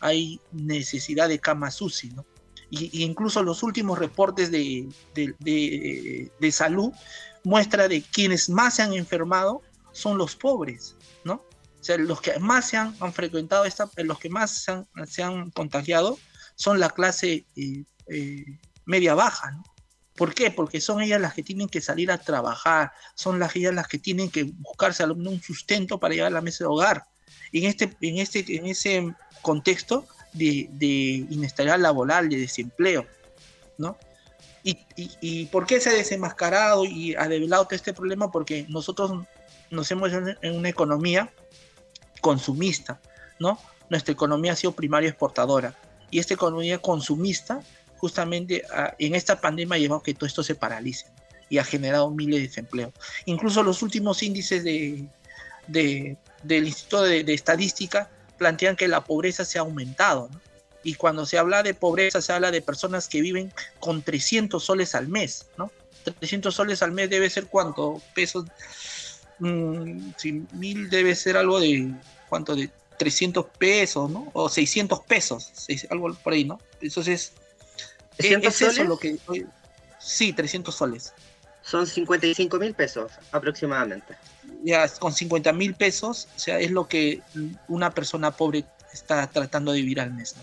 [0.00, 2.24] Hay necesidad de camas UCI, ¿no?
[2.70, 5.34] Y, incluso los últimos reportes de, de-
[6.38, 6.92] de- salud
[7.44, 9.62] muestra de quienes más se han enfermado
[9.92, 11.34] son los pobres, ¿no?
[11.34, 14.86] O sea, los que más se han, han frecuentado, esta, los que más se han,
[15.06, 16.18] se han contagiado
[16.56, 18.44] son la clase eh, eh,
[18.84, 19.62] media baja, ¿no?
[20.18, 20.50] ¿Por qué?
[20.50, 24.00] Porque son ellas las que tienen que salir a trabajar, son las ellas las que
[24.00, 27.04] tienen que buscarse un sustento para llevar a la mesa de hogar.
[27.52, 33.06] En este, en este, en ese contexto de, de inestabilidad laboral, de desempleo,
[33.78, 33.96] ¿no?
[34.64, 38.32] Y, y, y por qué se ha desenmascarado y ha develado todo este problema?
[38.32, 39.12] Porque nosotros
[39.70, 41.32] nos hemos en una economía
[42.20, 43.00] consumista,
[43.38, 43.56] ¿no?
[43.88, 45.78] Nuestra economía ha sido primaria exportadora
[46.10, 47.62] y esta economía consumista
[47.98, 51.06] justamente ah, en esta pandemia ha llevado a que todo esto se paralice
[51.50, 52.92] y ha generado miles de desempleo.
[53.26, 55.06] Incluso los últimos índices de,
[55.66, 60.30] de- del Instituto de, Estadística plantean que la pobreza se ha aumentado.
[60.84, 64.94] Y cuando se habla de pobreza, se habla de personas que viven con 300 soles
[64.94, 65.46] al mes.
[65.56, 65.72] ¿no?
[66.04, 68.00] 300 soles al mes debe ser cuánto?
[68.14, 68.44] Pesos.
[69.40, 71.92] Mm, si mil debe ser algo de.
[72.28, 72.54] ¿Cuánto?
[72.54, 74.10] De 300 pesos.
[74.32, 75.52] O 600 pesos,
[75.90, 76.60] algo por ahí, ¿no?
[76.80, 77.32] Entonces,
[78.18, 79.16] 300 es eso soles lo que.
[79.98, 81.12] Sí, 300 soles.
[81.62, 84.16] son 55 mil pesos aproximadamente.
[84.62, 87.20] ya con 50 mil pesos, o sea, es lo que
[87.68, 90.36] una persona pobre está tratando de vivir al mes.
[90.36, 90.42] ¿no?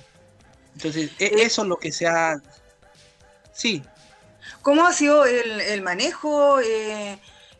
[0.76, 2.42] Entonces, e- eso es lo que se ha...
[3.54, 3.82] Sí,
[4.62, 6.60] ¿Cómo ha sido el, el manejo?
[6.60, 7.18] eh,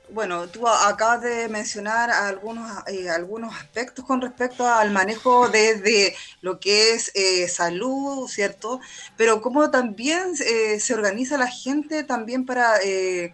[0.10, 6.60] bueno, tú acabas de mencionar algunos, eh, algunos aspectos con respecto al manejo desde lo
[6.60, 8.80] que es eh, salud, ¿cierto?
[9.18, 13.34] Pero cómo también eh, se organiza la gente también para, eh,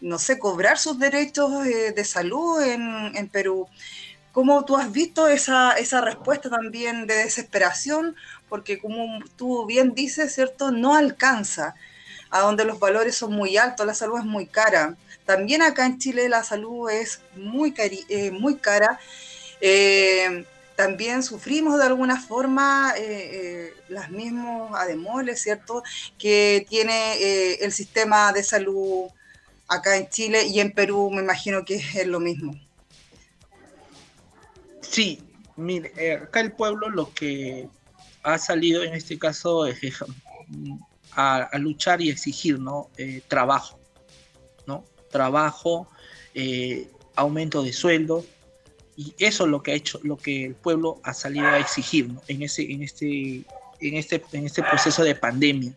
[0.00, 3.68] no sé, cobrar sus derechos de salud en, en Perú.
[4.32, 8.16] ¿Cómo tú has visto esa, esa respuesta también de desesperación?
[8.48, 10.70] Porque como tú bien dices, ¿cierto?
[10.70, 11.74] No alcanza
[12.30, 14.96] a donde los valores son muy altos, la salud es muy cara.
[15.26, 18.98] También acá en Chile la salud es muy, eh, muy cara.
[19.60, 20.44] Eh,
[20.76, 23.02] también sufrimos de alguna forma eh,
[23.32, 25.82] eh, las mismas ademoles, ¿cierto?
[26.18, 29.08] Que tiene el sistema de salud
[29.68, 32.54] acá en Chile y en Perú me imagino que es lo mismo.
[34.80, 35.22] sí,
[35.56, 37.68] mire, acá el pueblo lo que
[38.22, 39.92] ha salido en este caso es eh,
[41.12, 42.90] a, a luchar y exigir, ¿no?
[43.28, 43.81] Trabajo.
[45.12, 45.86] Trabajo,
[46.34, 48.24] eh, aumento de sueldo,
[48.96, 52.08] y eso es lo que ha hecho, lo que el pueblo ha salido a exigir
[52.08, 52.20] ¿no?
[52.28, 53.44] en, ese, en, este,
[53.80, 55.72] en, este, en este proceso de pandemia.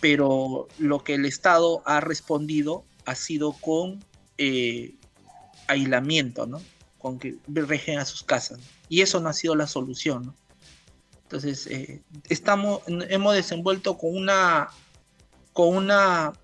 [0.00, 4.04] Pero lo que el Estado ha respondido ha sido con
[4.36, 4.94] eh,
[5.68, 6.60] aislamiento, ¿no?
[6.98, 8.58] Con que regen a sus casas.
[8.88, 10.34] Y eso no ha sido la solución, ¿no?
[11.22, 14.68] Entonces, eh, estamos, hemos desenvuelto con una,
[15.56, 16.34] con, una,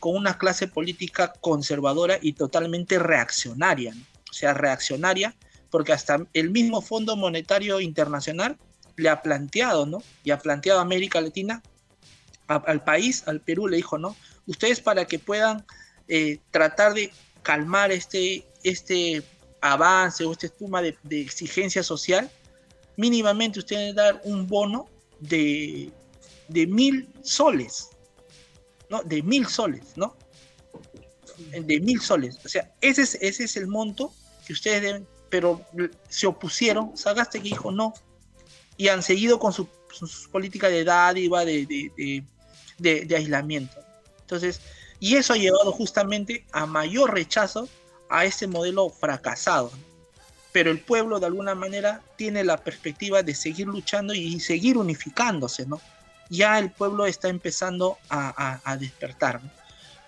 [0.00, 3.94] con una clase política conservadora y totalmente reaccionaria,
[4.28, 5.36] o sea, reaccionaria,
[5.70, 8.58] porque hasta el mismo Fondo Monetario Internacional
[8.96, 10.02] le ha planteado, ¿no?
[10.24, 11.62] Y ha planteado a América Latina,
[12.48, 14.16] al país, al Perú, le dijo, ¿no?
[14.48, 15.64] Ustedes para que puedan
[16.08, 17.12] eh, tratar de
[17.44, 19.22] calmar este, este
[19.60, 22.28] avance o esta espuma de, de exigencia social,
[22.96, 24.88] mínimamente ustedes dar un bono
[25.20, 25.92] de,
[26.48, 27.90] de mil soles,
[28.90, 29.02] ¿no?
[29.02, 30.16] De mil soles, ¿no?
[31.50, 32.38] De mil soles.
[32.44, 34.12] O sea, ese es, ese es el monto
[34.46, 35.64] que ustedes deben, pero
[36.08, 37.94] se opusieron, Sagaste que dijo no,
[38.76, 42.24] y han seguido con su, su política de dádiva, de, de,
[42.78, 43.76] de, de aislamiento.
[44.20, 44.60] Entonces,
[45.00, 47.68] y eso ha llevado justamente a mayor rechazo
[48.08, 49.70] a este modelo fracasado.
[50.52, 55.66] Pero el pueblo de alguna manera tiene la perspectiva de seguir luchando y seguir unificándose,
[55.66, 55.80] ¿no?
[56.28, 59.50] Ya el pueblo está empezando a, a, a despertar, ¿no?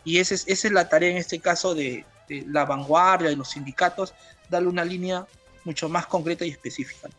[0.04, 3.36] Y esa es, esa es la tarea en este caso de, de, la vanguardia, de
[3.36, 4.14] los sindicatos,
[4.48, 5.26] darle una línea
[5.64, 7.10] mucho más concreta y específica.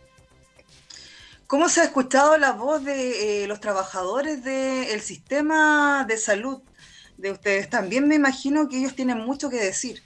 [1.46, 6.62] ¿Cómo se ha escuchado la voz de eh, los trabajadores del sistema de salud
[7.18, 7.70] de ustedes?
[7.70, 10.04] También me imagino que ellos tienen mucho que decir.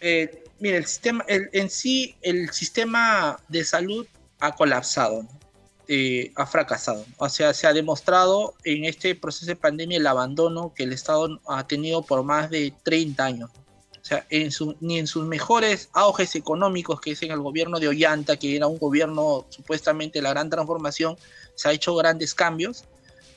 [0.00, 4.06] Eh, mire, el sistema, el, en sí, el sistema de salud
[4.40, 5.41] ha colapsado, ¿no?
[5.88, 7.04] Eh, ha fracasado.
[7.18, 11.40] O sea, se ha demostrado en este proceso de pandemia el abandono que el Estado
[11.46, 13.50] ha tenido por más de 30 años.
[14.00, 17.78] O sea, en su, ni en sus mejores auges económicos, que es en el gobierno
[17.78, 21.16] de Ollanta, que era un gobierno supuestamente la gran transformación,
[21.54, 22.84] se ha hecho grandes cambios.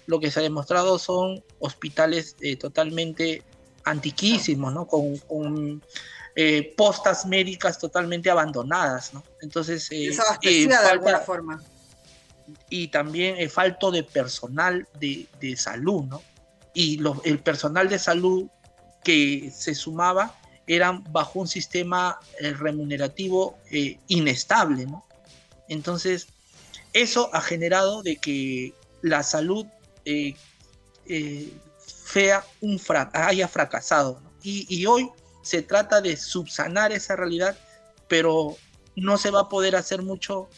[0.08, 3.44] Lo que se ha demostrado son hospitales eh, totalmente
[3.84, 4.88] antiquísimos, ¿no?
[4.88, 5.82] Con, con
[6.38, 9.24] eh, postas médicas totalmente abandonadas, ¿no?
[9.42, 10.10] Entonces, eh,
[10.42, 11.64] eh, de alguna forma.
[12.70, 16.22] Y también el falto de personal de, de salud, ¿no?
[16.74, 18.48] Y lo, el personal de salud
[19.04, 20.36] que se sumaba
[20.68, 25.06] eran bajo un sistema eh, remunerativo eh, inestable, ¿no?
[25.70, 26.28] Entonces,
[26.94, 29.66] eso ha generado de que la salud
[30.06, 30.36] eh,
[32.04, 35.10] fea un fra haya fracasado, y hoy
[35.42, 37.58] se trata de subsanar esa realidad,
[38.08, 38.56] pero
[38.96, 40.50] no se va a poder hacer mucho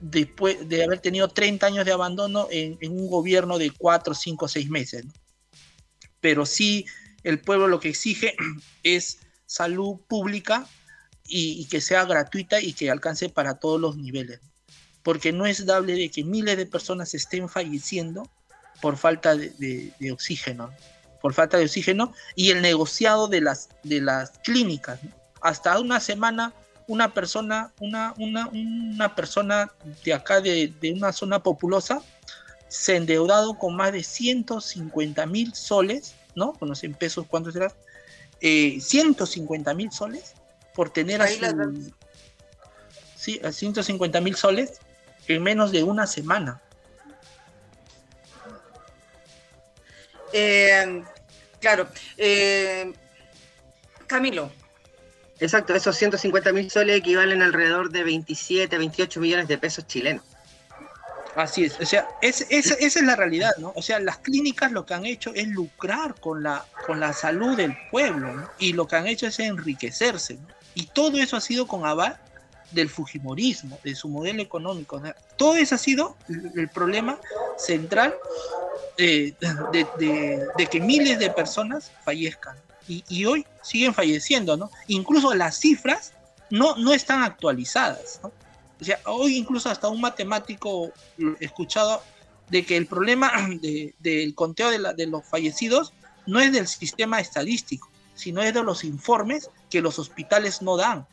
[0.00, 4.70] después de haber tenido 30 años de abandono en, un gobierno de 4, 5, 6
[4.70, 5.04] meses.
[6.20, 6.86] Pero sí,
[7.22, 8.34] el pueblo lo que exige
[8.82, 10.66] es salud pública
[11.26, 14.40] y, que sea gratuita y que alcance para todos los niveles.
[15.02, 18.28] Porque no es dable de que miles de personas estén falleciendo
[18.80, 20.68] por falta de, oxígeno.
[20.68, 20.96] ¿no?
[21.26, 25.00] por falta de oxígeno y el negociado de las, de las clínicas.
[25.40, 26.54] Hasta una semana,
[26.86, 29.72] una persona, una, una, una persona
[30.04, 32.02] de acá, de, de, una zona populosa,
[32.68, 36.54] se endeudado con más de 150 mil soles, ¿no?
[36.60, 37.72] Los en pesos, ¿cuánto será?
[38.40, 40.34] Eh, 150 mil soles
[40.74, 41.92] por tener a, su,
[43.16, 44.80] sí, a 150 mil soles
[45.26, 46.60] en menos de una semana.
[50.32, 51.02] Eh,
[51.60, 51.88] claro.
[52.18, 52.92] Eh,
[54.06, 54.50] Camilo.
[55.38, 60.24] Exacto, esos 150 mil soles equivalen alrededor de 27, 28 millones de pesos chilenos.
[61.34, 63.72] Así es, o sea, es, es, esa es la realidad, ¿no?
[63.76, 67.54] O sea, las clínicas lo que han hecho es lucrar con la, con la salud
[67.54, 68.48] del pueblo, ¿no?
[68.58, 70.56] Y lo que han hecho es enriquecerse, ¿no?
[70.74, 72.18] Y todo eso ha sido con aval
[72.70, 75.00] del Fujimorismo, de su modelo económico.
[75.00, 75.12] ¿no?
[75.36, 76.16] Todo eso ha sido
[76.54, 77.18] el problema
[77.58, 78.14] central
[78.98, 79.34] eh,
[79.72, 82.56] de, de, que miles de personas fallezcan.
[82.88, 84.70] Y, hoy siguen falleciendo, ¿no?
[84.86, 86.12] Incluso las cifras
[86.50, 88.32] no, no están actualizadas, ¿no?
[88.80, 90.92] O sea, hoy incluso hasta un matemático
[91.40, 92.02] escuchado
[92.50, 95.92] de que el problema de, del conteo de los fallecidos
[96.26, 101.06] no es del sistema estadístico, sino es de los informes que los hospitales no dan.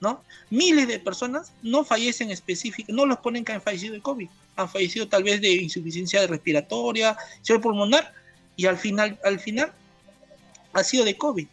[0.00, 0.22] ¿no?
[0.48, 4.68] Miles de personas no fallecen específicamente, no los ponen que han fallecido de COVID, han
[4.68, 8.14] fallecido tal vez de insuficiencia respiratoria, insuficiencia pulmonar,
[8.56, 9.72] y al final, al final
[10.72, 11.46] ha sido de COVID.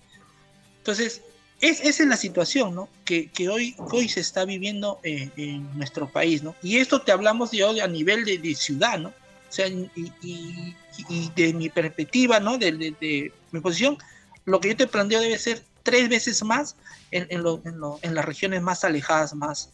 [0.80, 1.22] Entonces,
[1.60, 2.88] es, esa es la situación ¿no?
[3.04, 6.44] que, que hoy, hoy se está viviendo en, en, nuestro país.
[6.44, 6.56] ¿no?
[6.62, 9.10] Y esto te hablamos de hoy a nivel de, de ciudad, ¿no?
[9.10, 10.76] O sea, y, y,
[11.10, 12.58] y, de mi perspectiva, ¿no?
[12.58, 13.98] De, de, de mi posición,
[14.46, 16.76] lo que yo te planteo debe ser tres veces más
[17.12, 19.72] en, en, lo- en lo- en las regiones más alejadas, más,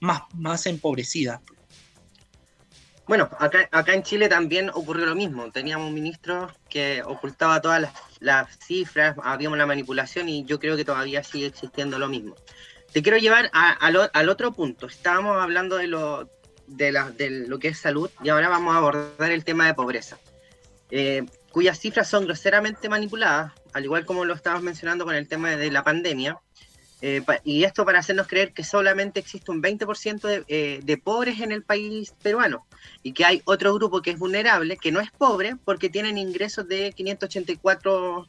[0.00, 1.40] más, más empobrecidas.
[3.08, 5.50] Bueno, acá, acá en Chile también ocurrió lo mismo.
[5.50, 10.76] Teníamos un ministro que ocultaba todas las, las cifras, había una manipulación y yo creo
[10.76, 12.34] que todavía sigue existiendo lo mismo.
[12.92, 14.86] Te quiero llevar al otro punto.
[14.86, 16.30] Estábamos hablando de lo,
[16.66, 19.74] de, la- de lo que es salud y ahora vamos a abordar el tema de
[19.74, 20.18] pobreza,
[20.90, 25.50] eh, cuyas cifras son groseramente manipuladas, al igual como lo estabas mencionando con el tema
[25.50, 26.38] de la pandemia.
[27.00, 31.40] Eh, y esto para hacernos creer que solamente existe un 20% de, eh, de pobres
[31.40, 32.66] en el país peruano
[33.04, 36.66] y que hay otro grupo que es vulnerable, que no es pobre porque tienen ingresos
[36.66, 38.26] de 584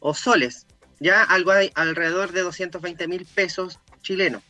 [0.00, 0.66] o soles,
[1.00, 4.42] ya algo hay alrededor de 220 mil pesos chilenos.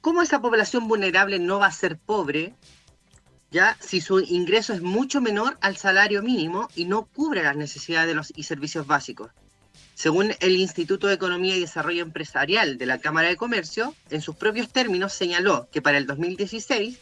[0.00, 2.54] ¿Cómo esa población vulnerable no va a ser pobre?
[3.50, 8.08] Ya, si su ingreso es mucho menor al salario mínimo y no cubre las necesidades
[8.08, 9.30] de los y servicios básicos.
[9.94, 14.34] Según el Instituto de Economía y Desarrollo Empresarial de la Cámara de Comercio, en sus
[14.34, 16.98] propios términos señaló que para el 2016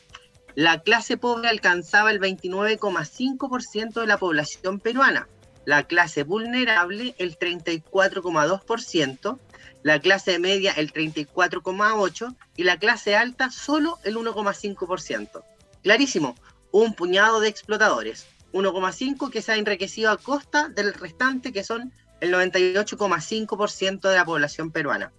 [0.55, 5.27] la clase pobre alcanzaba el 29,5% de la población peruana,
[5.65, 9.39] la clase vulnerable el 34,2%,
[9.83, 15.43] la clase media el 34,8% y la clase alta solo el 1,5%.
[15.83, 16.37] Clarísimo,
[16.71, 21.91] un puñado de explotadores, 1,5% que se ha enriquecido a costa del restante que son
[22.23, 25.13] el 98,5% de la población peruana.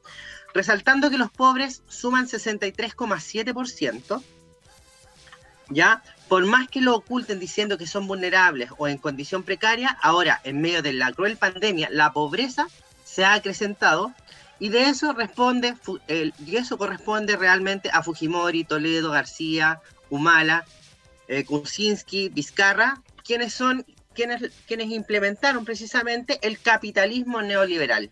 [0.53, 4.23] Resaltando que los pobres suman 63,7%,
[5.69, 10.39] ya, por más que lo oculten diciendo que son vulnerables o en condición precaria, ahora,
[10.45, 12.67] en medio de la cruel pandemia, la pobreza
[13.03, 14.13] se ha acrecentado
[14.59, 15.75] y de eso responde,
[16.07, 20.63] y eso corresponde realmente a Fujimori, Toledo, García, Humala,
[21.27, 28.11] eh, Kuczynski, Vizcarra, quienes son quienes, quienes implementaron precisamente el capitalismo neoliberal.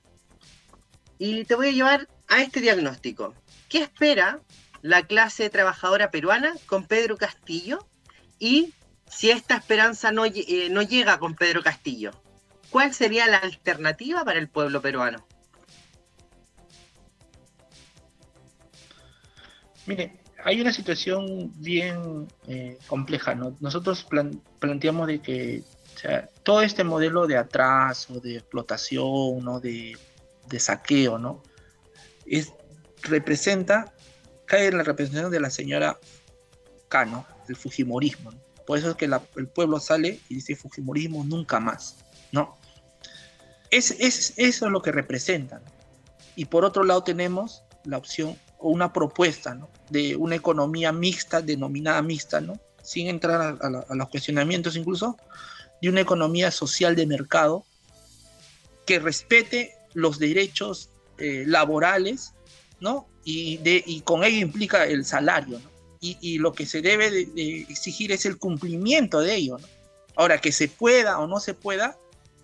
[1.17, 3.35] Y te voy a llevar a este diagnóstico.
[3.69, 4.41] ¿Qué espera
[4.81, 7.87] la clase trabajadora peruana con Pedro Castillo?
[8.39, 8.73] Y
[9.07, 12.11] si esta esperanza no, eh, no llega con Pedro Castillo,
[12.69, 15.25] ¿cuál sería la alternativa para el pueblo peruano?
[19.85, 23.55] Mire, hay una situación bien eh, compleja, ¿no?
[23.59, 25.63] Nosotros plan- planteamos de que
[26.01, 29.59] sea, todo este modelo de atraso, de explotación, ¿no?
[29.59, 29.97] de,
[30.47, 31.41] de saqueo, ¿no?
[32.25, 32.51] Es,
[33.03, 33.93] representa,
[34.45, 35.99] cae en la representación de la señora
[36.87, 38.31] Cano, del Fujimorismo.
[38.31, 38.39] ¿no?
[38.65, 41.97] Por eso es que la- el pueblo sale y dice Fujimorismo nunca más,
[42.31, 42.57] ¿no?
[43.69, 45.59] Es, es- eso es lo que representa.
[45.59, 45.65] ¿no?
[46.35, 49.69] Y por otro lado tenemos la opción o una propuesta ¿no?
[49.89, 52.59] de una economía mixta, denominada mixta, ¿no?
[52.83, 55.15] sin entrar a, a a los cuestionamientos incluso,
[55.81, 57.65] de una economía social de mercado
[58.85, 62.33] que respete los derechos eh, laborales,
[62.79, 63.07] ¿no?
[63.23, 65.69] Y, de, y con ello implica el salario, ¿no?
[65.99, 69.67] Y, y lo que se debe de, de exigir es el cumplimiento de ello, ¿no?
[70.15, 71.97] Ahora, que se pueda o no se pueda,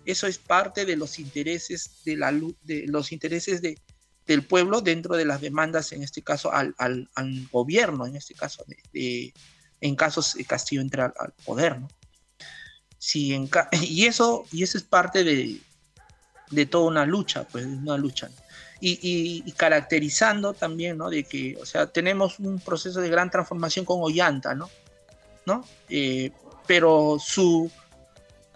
[0.06, 2.32] eso es parte de los intereses de la
[2.62, 3.78] de los intereses de,
[4.26, 8.34] del pueblo dentro de las demandas, en este caso al, al- al gobierno, en este
[8.34, 9.34] caso, de, de-
[9.80, 11.88] en casos de Castillo entra al poder, ¿no?
[12.98, 15.60] Si en ca- y, eso, y eso es parte de,
[16.50, 18.28] de toda una lucha, pues una lucha.
[18.80, 21.10] Y, y- y caracterizando también, ¿no?
[21.10, 24.70] De que, o sea, tenemos un proceso de gran transformación con Ollanta, ¿no?
[25.46, 25.64] ¿No?
[25.88, 26.30] Eh,
[26.66, 27.70] pero su,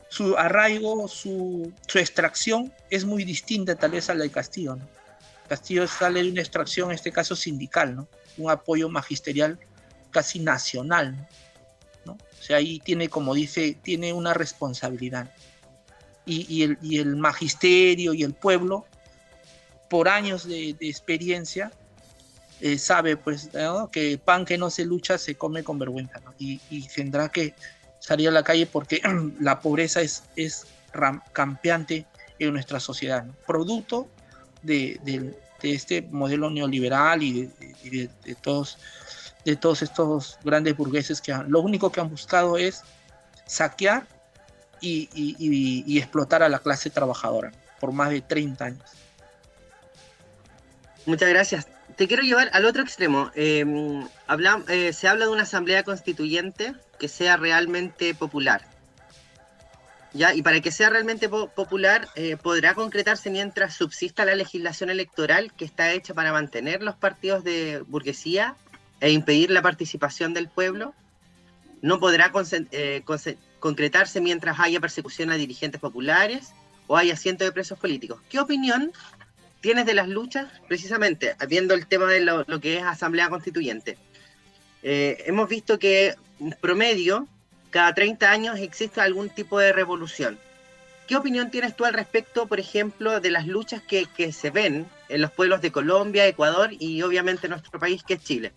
[0.09, 4.87] su arraigo, su, su extracción es muy distinta tal vez a la de Castillo, ¿no?
[5.49, 8.09] Castillo sale de una extracción, en este caso sindical, ¿no?
[8.39, 9.59] Un apoyo magisterial
[10.11, 11.27] casi nacional, ¿no?
[12.43, 15.31] O sea, ahí tiene, como dice, tiene una responsabilidad.
[16.27, 18.85] Y, y el, y el magisterio y el pueblo,
[19.89, 21.71] por años de, de experiencia,
[22.61, 23.91] eh, sabe pues ¿no?
[23.93, 26.35] que pan que no se lucha se come con vergüenza, ¿no?
[26.37, 27.55] y, y tendrá que
[28.01, 29.01] salir a la calle porque
[29.41, 32.07] la pobreza es, es ram- campeante
[32.41, 33.35] en nuestra sociedad, ¿no?
[33.47, 34.09] producto
[34.63, 35.33] de, de-
[35.63, 37.33] de este modelo neoliberal y
[37.89, 38.79] de- de todos,
[39.45, 42.83] de todos estos grandes burgueses que han- lo único que han buscado es
[43.47, 44.07] saquear
[44.81, 48.91] y, explotar a la clase trabajadora por más de 30 años.
[51.07, 51.67] Muchas gracias.
[51.97, 53.31] Te quiero llevar al otro extremo.
[53.35, 53.65] Eh,
[54.27, 58.65] habla- eh, se habla de una asamblea constituyente que sea realmente popular.
[60.15, 60.35] ¿Ya?
[60.35, 65.53] Y para que sea realmente po- popular, eh, podrá concretarse mientras subsista la legislación electoral
[65.55, 68.57] que está hecha para mantener los partidos de burguesía
[69.03, 70.95] e impedir la participación del pueblo.
[71.83, 72.33] No podrá
[72.71, 73.03] eh,
[73.59, 76.53] concretarse mientras haya persecución a dirigentes populares
[76.87, 78.21] o hay asiento de presos políticos.
[78.31, 78.93] ¿Qué opinión
[79.61, 83.99] tienes de las luchas, precisamente, viendo el tema de lo, que es Asamblea Constituyente?
[84.85, 87.27] Eh, hemos visto que en promedio,
[87.71, 90.39] cada 30 años existe algún tipo de revolución.
[91.09, 95.21] ¿Qué opinión tienes tú al respecto, por ejemplo, de las luchas que se ven en
[95.21, 98.53] los pueblos de Colombia, Ecuador y obviamente nuestro país, que es Chile?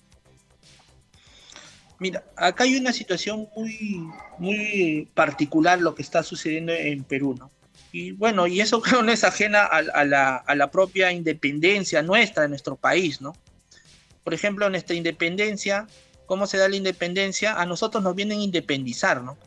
[2.00, 7.50] Mira, acá hay una situación muy, muy particular lo que está sucediendo en Perú, ¿no?
[7.91, 12.02] Y bueno, y eso creo no es ajena a, a la, a la propia independencia
[12.02, 13.34] nuestra, de nuestro país, ¿no?
[14.24, 15.88] Por ejemplo, nuestra independencia,
[16.26, 17.62] ¿cómo se da la independencia?
[17.62, 19.38] A nosotros nos vienen a independizar, ¿no?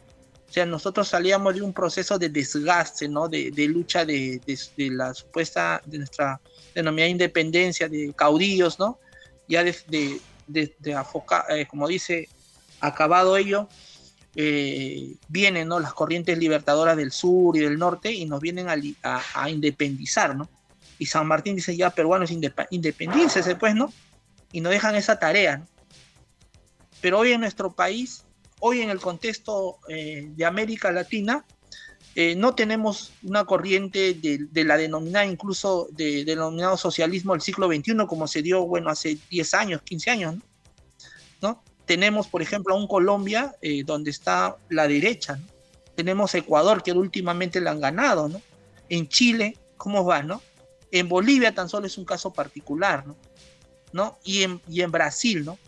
[0.49, 3.29] O sea, nosotros salíamos de un proceso de desgaste, ¿no?
[3.29, 6.41] De, de lucha de, de, de, la supuesta, de nuestra
[6.75, 8.99] denominada independencia, de caudillos, ¿no?
[9.47, 12.29] Ya de, de, de, de afoca, eh, como dice,
[12.81, 13.69] acabado ello,
[14.35, 15.81] eh, vienen, ¿no?
[15.81, 20.49] Las corrientes libertadoras del sur y del norte y nos vienen a, a, independizar, ¿no?
[20.99, 23.93] Y San Martín dice, ya, peruanos, indep independícese, pues, ¿no?
[24.53, 25.67] Y nos dejan esa tarea, ¿no?
[27.01, 28.25] Pero hoy en nuestro país
[28.61, 31.45] hoy en el contexto eh, de América Latina
[32.15, 37.69] eh, no tenemos una corriente de, de la denominada incluso de, denominado socialismo del siglo
[37.69, 40.35] XXI como se dio bueno hace 10 años, 15 años.
[41.41, 41.63] ¿No?
[41.89, 45.47] Tenemos por ejemplo a un Colombia eh, donde está la derecha, ¿no?
[45.97, 48.41] tenemos Ecuador que últimamente le han ganado, ¿no?
[48.89, 50.41] En Chile, ¿cómo va, no?
[50.93, 53.17] En Bolivia tan solo es un caso particular, ¿no?
[53.93, 54.19] ¿No?
[54.23, 55.55] Y en, y en Brasil, ¿no?
[55.55, 55.59] O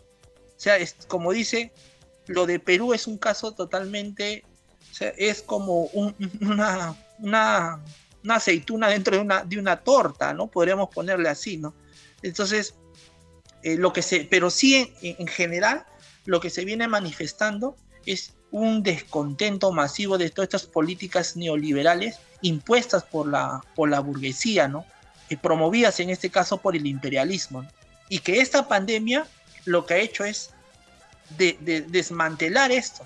[0.55, 1.73] sea, es, como dice,
[2.27, 4.45] lo de Perú es un caso totalmente,
[4.91, 7.83] o sea, es como un, una, una,
[8.23, 10.47] una, aceituna dentro de una, de una torta, ¿no?
[10.47, 11.73] Podríamos ponerle así, ¿no?
[12.21, 12.75] Entonces,
[13.63, 15.85] eh, lo que se, pero sí en, general,
[16.25, 23.03] lo que se viene manifestando es un descontento masivo de todas estas políticas neoliberales impuestas
[23.03, 24.85] por la, por la burguesía, ¿no?
[25.29, 27.61] Y promovidas en este caso por el imperialismo.
[27.61, 27.69] ¿no?
[28.09, 29.25] Y que esta pandemia
[29.65, 30.49] lo que ha hecho es
[31.37, 33.05] de, de, desmantelar esto,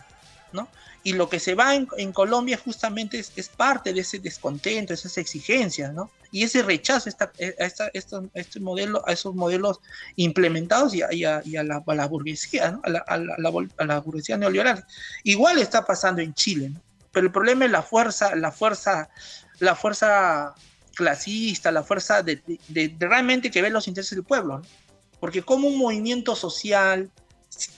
[0.52, 0.68] ¿no?
[1.06, 4.92] Y lo que se va en, en Colombia justamente es, es, parte de ese descontento,
[4.92, 6.10] esas exigencias, ¿no?
[6.32, 7.92] Y ese rechazo esta, esta,
[8.34, 9.82] este modelo, a esos modelos
[10.16, 12.82] implementados y a, y a, y a, la, a la, burguesía, ¿no?
[12.86, 13.06] la,
[13.38, 14.84] la, a la burguesía neoliberal.
[15.24, 16.82] Igual está pasando en Chile, ¿no?
[17.12, 19.08] Pero el problema es la fuerza, la fuerza,
[19.60, 20.56] la fuerza
[20.96, 24.66] clasista, la fuerza de, de, de realmente que ve los intereses del pueblo, ¿no?
[25.20, 27.12] Porque como un movimiento social,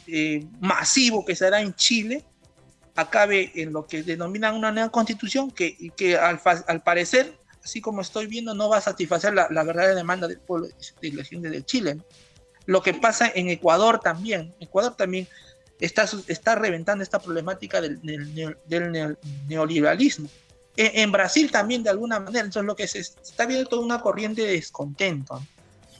[0.07, 2.23] eh, masivo que se hará en Chile
[2.97, 8.01] acabe en lo que denominan una nueva constitución que, que al, al, parecer, así como
[8.01, 11.49] estoy viendo, no va a satisfacer la, la verdadera demanda del pueblo de la gente
[11.49, 11.99] de Chile.
[12.65, 15.27] Lo que pasa en Ecuador también, Ecuador también
[15.79, 19.17] está, está reventando esta problemática del, del, del
[19.47, 20.27] neoliberalismo.
[20.75, 24.01] En, en, Brasil también de alguna manera, entonces lo que se está viendo toda una
[24.01, 25.39] corriente de descontento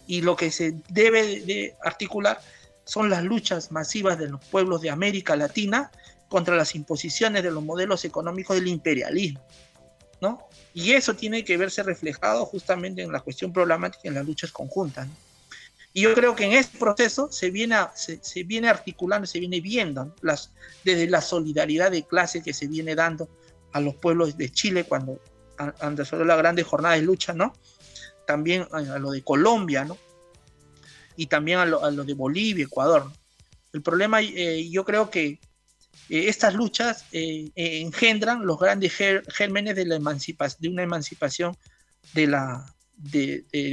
[0.08, 2.42] y lo que se debe de articular
[2.86, 5.92] son las luchas masivas de los pueblos de América Latina
[6.28, 9.42] contra las imposiciones de los modelos económicos del imperialismo,
[10.22, 10.48] ¿no?
[10.74, 15.08] Y eso tiene que verse reflejado justamente en la cuestión problemática en las luchas conjuntas.
[15.08, 15.14] ¿no?
[15.94, 19.60] Y yo creo que en este proceso se viene, se, se viene articulando, se viene
[19.60, 20.16] viendo ¿no?
[20.22, 20.52] las,
[20.84, 23.28] desde la solidaridad de clase que se viene dando
[23.74, 25.20] a los pueblos de Chile cuando
[25.58, 27.54] han desarrollado la grande jornada de lucha, ¿no?
[28.28, 29.98] También a, a lo de Colombia, ¿no?
[31.18, 33.12] y también a lo, a lo de Bolivia, Ecuador.
[33.74, 35.40] El problema, eh, yo creo que
[36.10, 39.84] eh, estas luchas eh, engendran los grandes gérmenes de,
[40.70, 41.56] una emancipación
[42.14, 42.66] de, la,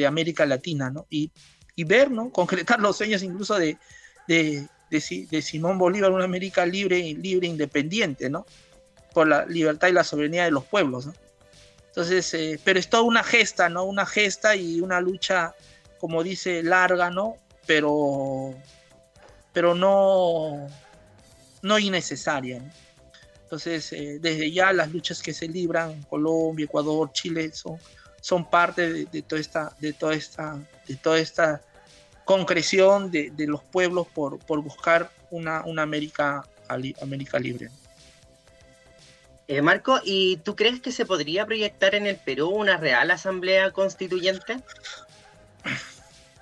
[0.06, 1.06] América Latina, ¿no?
[1.10, 1.30] Y,
[1.76, 2.30] y, ver, ¿no?
[2.30, 3.78] Concretar los sueños incluso de,
[5.42, 8.46] Simón Bolívar, una América libre, libre, independiente, ¿no?
[9.12, 11.14] Por la libertad y la soberanía de los pueblos, ¿no?
[11.88, 13.84] Entonces, eh, pero es toda una gesta, ¿no?
[13.84, 15.54] Una gesta y una lucha
[16.04, 17.36] como dice, larga, ¿no?
[17.66, 18.52] Pero,
[19.54, 20.66] pero no,
[21.64, 22.60] no innecesaria.
[22.60, 22.70] ¿no?
[23.42, 27.78] Entonces, eh, desde ya las luchas que se libran en Colombia, Ecuador, Chile son,
[28.20, 31.62] son parte de, de, toda esta, de toda esta, de toda esta
[32.24, 36.46] concreción de, de los pueblos por, por buscar una, una América,
[37.00, 37.70] América libre.
[39.46, 43.72] Eh, Marco, ¿y tú crees que se podría proyectar en el Perú una real asamblea
[43.72, 44.56] constituyente?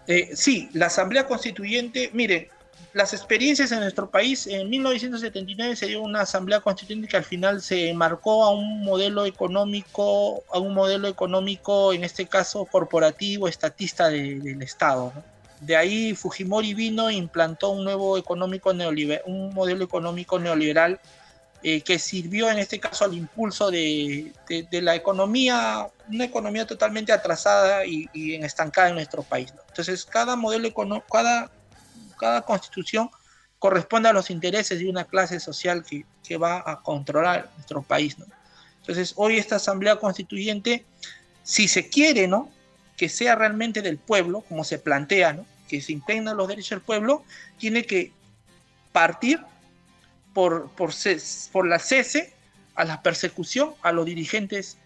[0.07, 2.51] Eh, sí, la Asamblea Constituyente, mire,
[2.95, 7.63] las experiencias en nuestro país, en 1979 se dio una Asamblea Constituyente que al final
[7.63, 14.09] se marcó a un modelo económico, a un modelo económico, en este caso corporativo, estatista
[14.09, 15.13] de, del Estado.
[15.15, 15.25] ¿no?
[15.61, 21.01] De ahí Fujimori vino e implantó un nuevo económico neoliberal, un modelo económico neoliberal
[21.63, 26.67] eh, que sirvió en este caso al impulso de, de- de la economía, una economía
[26.67, 29.55] totalmente atrasada y, y estancada en nuestro país.
[29.55, 29.61] ¿no?
[29.69, 30.67] Entonces, cada modelo
[31.09, 31.51] cada,
[32.23, 33.11] cada constitución
[33.59, 38.17] corresponde a los intereses de una clase social que, que va a controlar nuestro país.
[38.17, 38.27] ¿no?
[38.81, 40.85] Entonces, hoy esta asamblea constituyente,
[41.43, 42.49] si se quiere, ¿no?
[42.97, 45.45] Que sea realmente del pueblo, como se plantea, ¿no?
[45.67, 47.25] Que se impregnan los derechos del pueblo,
[47.59, 48.13] tiene que
[48.93, 49.41] partir
[50.33, 52.33] por, por, ces- por la cese
[52.77, 54.77] a la persecución a los dirigentes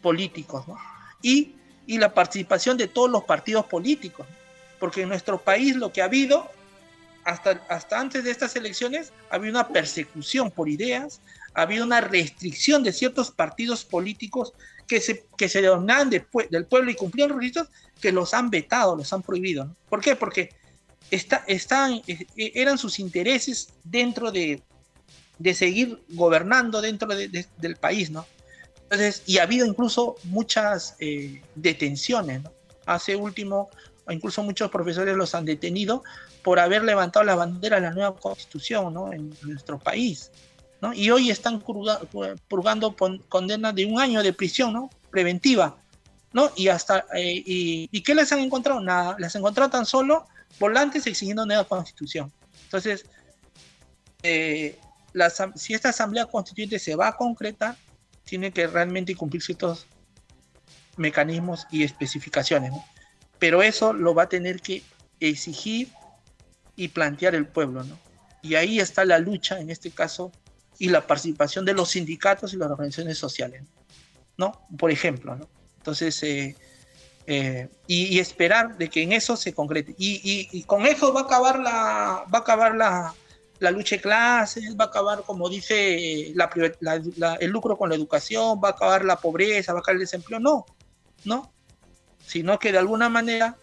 [0.00, 0.78] políticos, ¿no?
[1.20, 1.56] Y,
[1.86, 4.36] y la participación de todos los partidos políticos, ¿no?
[4.78, 6.50] porque en nuestro país lo que ha habido
[7.24, 11.20] hasta, hasta antes de estas elecciones había una persecución por ideas,
[11.54, 14.52] había una restricción de ciertos partidos políticos
[14.86, 17.68] que se, que se pue- del pueblo y cumplían los requisitos
[18.00, 19.66] que los han vetado, los han prohibido.
[19.66, 19.76] ¿no?
[19.88, 20.16] ¿Por qué?
[20.16, 20.50] Porque
[21.10, 24.62] está, están, eh, eh, eran sus intereses dentro de,
[25.38, 28.26] de seguir gobernando dentro de- de- del país, ¿no?
[28.84, 32.52] Entonces, y ha habido incluso muchas eh, detenciones, ¿no?
[32.86, 33.70] Hace último,
[34.12, 36.02] incluso muchos profesores los han detenido
[36.42, 39.12] por haber levantado la bandera de la nueva constitución, ¿no?
[39.12, 40.30] En nuestro país,
[40.80, 40.92] ¿no?
[40.92, 42.00] Y hoy están purga-
[42.48, 42.96] purgando
[43.28, 44.90] condenas de un año de prisión, ¿no?
[45.10, 45.76] Preventiva,
[46.32, 46.50] ¿no?
[46.56, 48.80] Y hasta, eh, y, ¿y qué les han encontrado?
[48.80, 50.26] Nada, les han encontrado tan solo
[50.58, 52.32] volantes exigiendo nueva constitución.
[52.64, 53.04] Entonces,
[54.22, 54.78] eh,
[55.12, 57.76] la si esta asamblea constituyente se va a concretar,
[58.24, 59.86] tiene que realmente cumplir ciertos
[60.96, 62.84] mecanismos y especificaciones, ¿no?
[63.40, 64.84] Pero eso lo va a tener que
[65.18, 65.88] exigir
[66.76, 67.98] y plantear el pueblo, ¿no?
[68.42, 70.30] Y ahí está la lucha, en este caso,
[70.78, 73.64] y la participación de los sindicatos y las organizaciones sociales,
[74.36, 74.62] ¿no?
[74.78, 75.48] Por ejemplo, ¿no?
[75.78, 76.54] Entonces, eh,
[77.26, 79.94] eh, y, esperar de que en eso se concrete.
[79.98, 83.14] Y, con eso va a acabar la, va a acabar la,
[83.58, 86.50] la lucha de clases, va a acabar, como dice, la-
[87.16, 90.00] la- el lucro con la educación, va a acabar la pobreza, va a acabar el
[90.00, 90.40] desempleo.
[90.40, 90.64] No,
[91.24, 91.52] no.
[92.30, 93.56] Sino que de alguna manera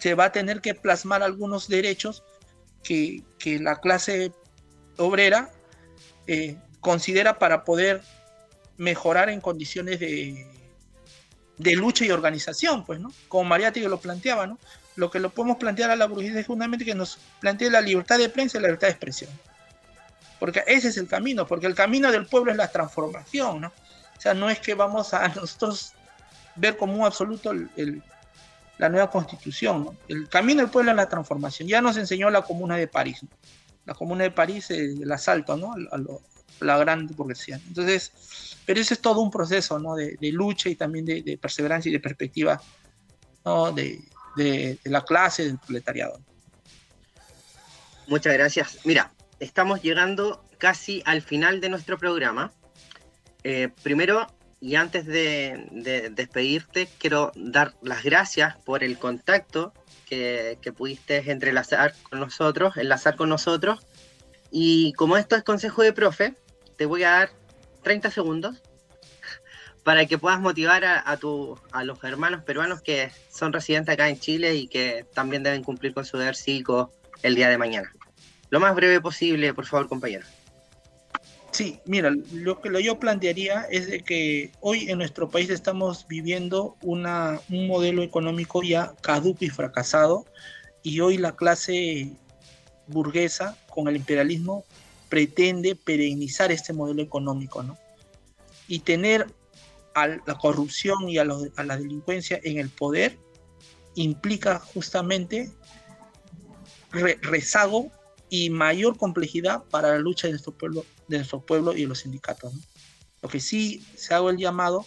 [0.00, 2.24] se va a tener que plasmar algunos derechos
[2.82, 4.32] que, que la clase
[4.98, 5.52] obrera
[6.26, 8.02] eh, considera para poder
[8.78, 10.44] mejorar en condiciones de,
[11.56, 13.12] de lucha y organización, pues, ¿no?
[13.28, 14.58] Como Mariátegui lo planteaba, ¿no?
[14.96, 18.18] Lo que lo podemos plantear a la burguesía es justamente que nos plantee la libertad
[18.18, 19.30] de prensa y la libertad de expresión.
[20.40, 23.68] Porque ese es el camino, porque el camino del pueblo es la transformación, ¿no?
[23.68, 25.92] O sea, no es que vamos a nosotros
[26.56, 28.02] ver como un absoluto el- el-
[28.78, 29.96] la nueva constitución.
[30.08, 31.68] El camino del pueblo es la transformación.
[31.68, 33.20] Ya nos enseñó la Comuna de París.
[33.84, 35.72] La Comuna de París, eh, el asalto, ¿no?
[35.92, 36.20] A, lo-
[36.60, 37.60] a la gran burguesía.
[37.68, 39.94] Entonces, pero ese es todo un proceso, ¿no?
[39.94, 42.60] De, lucha y también de, perseverancia y de perspectiva,
[43.44, 43.70] ¿no?
[43.72, 44.00] De,
[44.36, 46.18] de- de la clase, del proletariado.
[48.06, 48.78] Muchas gracias.
[48.84, 52.52] Mira, estamos llegando casi al final de nuestro programa.
[53.44, 54.26] Eh, primero,
[54.64, 59.74] y antes de, de despedirte, quiero dar las gracias por el contacto
[60.08, 63.86] que, pudiste entrelazar con nosotros, enlazar con nosotros.
[64.50, 66.34] Y como esto es consejo de profe,
[66.78, 67.30] te voy a dar
[67.82, 68.62] 30 segundos
[69.84, 71.18] para que puedas motivar a, a,
[71.72, 75.92] a los hermanos peruanos que son residentes acá en Chile y que también deben cumplir
[75.92, 76.90] con su deber cívico
[77.22, 77.92] el día de mañana.
[78.48, 80.24] Lo más breve posible, por favor, compañero.
[81.54, 86.76] Sí, mira, lo que yo plantearía es de que hoy en nuestro país estamos viviendo
[86.82, 87.06] un
[87.68, 90.26] modelo económico ya caduco y fracasado
[90.82, 92.10] y hoy la clase
[92.88, 94.64] burguesa con el imperialismo
[95.08, 97.78] pretende perennizar este modelo económico, ¿no?
[98.66, 99.24] Y tener
[99.94, 103.16] a la corrupción y a, la delincuencia en el poder
[103.94, 105.52] implica justamente
[106.90, 107.92] re- rezago
[108.36, 112.00] y mayor complejidad para la lucha de nuestro pueblo, de nuestro pueblo y de los
[112.00, 112.52] sindicatos.
[113.22, 114.84] Lo que sí se hago el llamado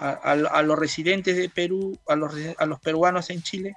[0.00, 3.76] a, los residentes de Perú, a los, peruanos en Chile,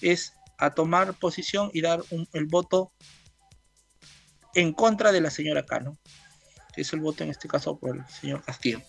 [0.00, 2.90] es a tomar posición y dar el voto
[4.56, 5.96] en contra de la señora Cano,
[6.74, 8.82] es el voto en este caso por el señor Castillo.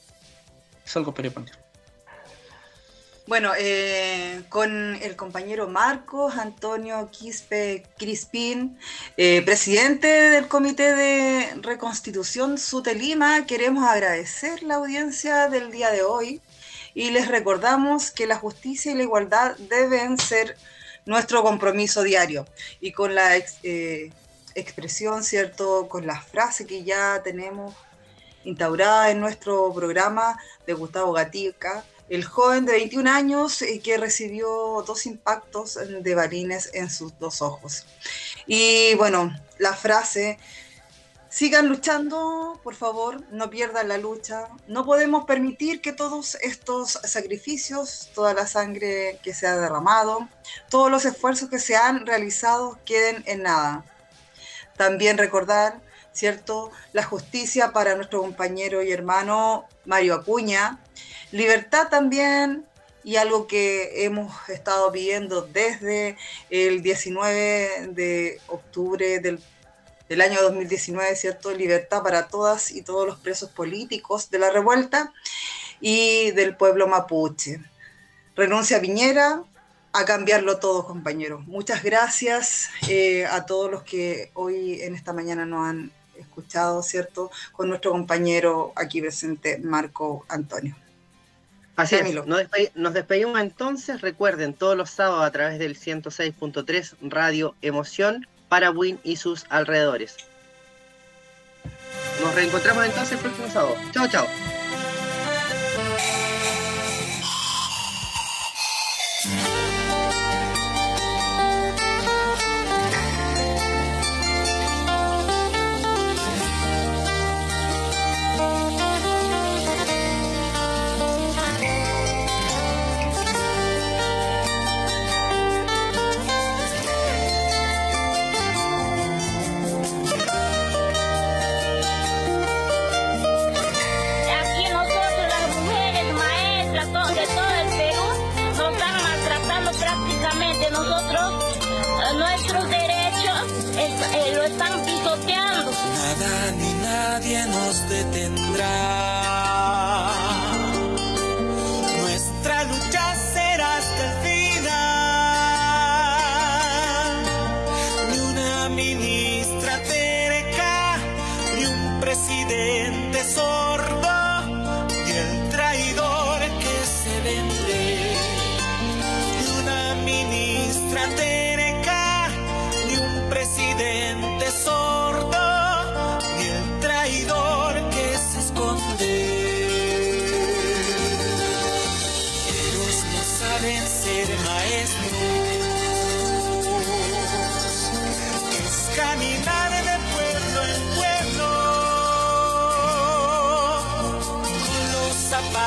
[0.84, 1.63] Es algo quería plantear.
[3.26, 8.78] Bueno, eh, con el compañero Marcos Antonio Quispe Crispín,
[9.16, 16.42] eh, presidente del Comité de Reconstitución Sutelima, queremos agradecer la audiencia del día de hoy
[16.94, 20.58] y les recordamos que la justicia y la igualdad deben ser
[21.06, 22.46] nuestro compromiso diario.
[22.82, 24.12] Y con la eh,
[24.54, 25.88] expresión, ¿cierto?
[25.88, 27.74] Con la frase que ya tenemos
[28.44, 34.84] instaurada en nuestro programa de Gustavo Gatica, el joven de 21 años eh, que recibió
[34.86, 37.86] dos impactos de balines en sus dos ojos.
[38.46, 40.38] Y bueno, la frase,
[41.34, 44.50] Sigan luchando, por favor, no pierdan la lucha.
[44.68, 50.30] No podemos permitir que todos estos sacrificios, toda la sangre que se ha derramado,
[50.70, 53.84] todos los esfuerzos que se han realizado queden en nada.
[54.78, 55.82] También recordar,
[56.12, 60.84] ¿cierto?, la justicia para nuestro compañero y hermano Mario Acuña.
[61.34, 62.66] Libertad también
[63.04, 66.16] y algo que hemos estado pidiendo desde
[66.50, 69.40] el 19 de octubre del
[70.10, 71.52] del año 2019, ¿cierto?
[71.52, 75.12] Libertad para todas y todos los presos políticos de la revuelta
[75.82, 77.60] y del pueblo mapuche.
[78.36, 79.44] Renuncia a Piñera,
[79.92, 81.46] a cambiarlo todo, compañeros.
[81.48, 87.32] Muchas gracias eh, a todos los que hoy en esta mañana nos han escuchado, ¿cierto?
[87.52, 90.76] Con nuestro compañero aquí presente, Marco Antonio.
[91.76, 94.02] Así es, nos, despedimos, nos despedimos entonces.
[94.02, 100.18] Recuerden, todos los sábados a través del 106.3 Radio Emoción para Win y sus alrededores.
[102.22, 103.76] Nos reencontramos entonces el próximo sábado.
[103.92, 104.28] Chao, chao.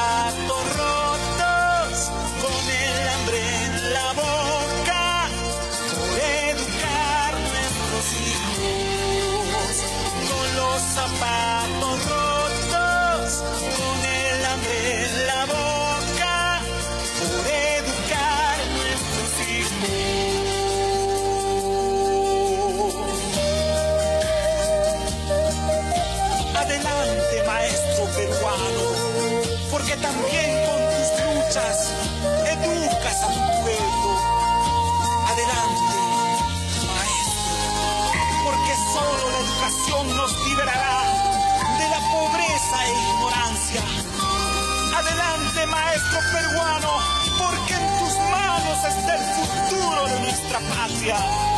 [0.06, 1.05] Rotos,
[45.96, 46.90] maestro peruano,
[47.38, 51.55] porque en tus manos está el futuro de nuestra patria.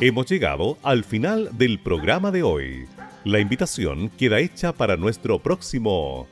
[0.00, 2.86] Hemos llegado al final del programa de hoy.
[3.22, 6.26] La invitación queda hecha para nuestro próximo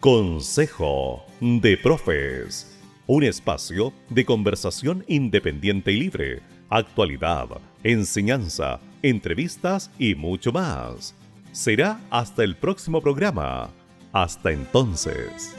[0.00, 2.78] Consejo de Profes.
[3.06, 7.46] Un espacio de conversación independiente y libre, actualidad,
[7.82, 11.14] enseñanza, entrevistas y mucho más.
[11.52, 13.70] Será hasta el próximo programa.
[14.12, 15.56] Hasta entonces.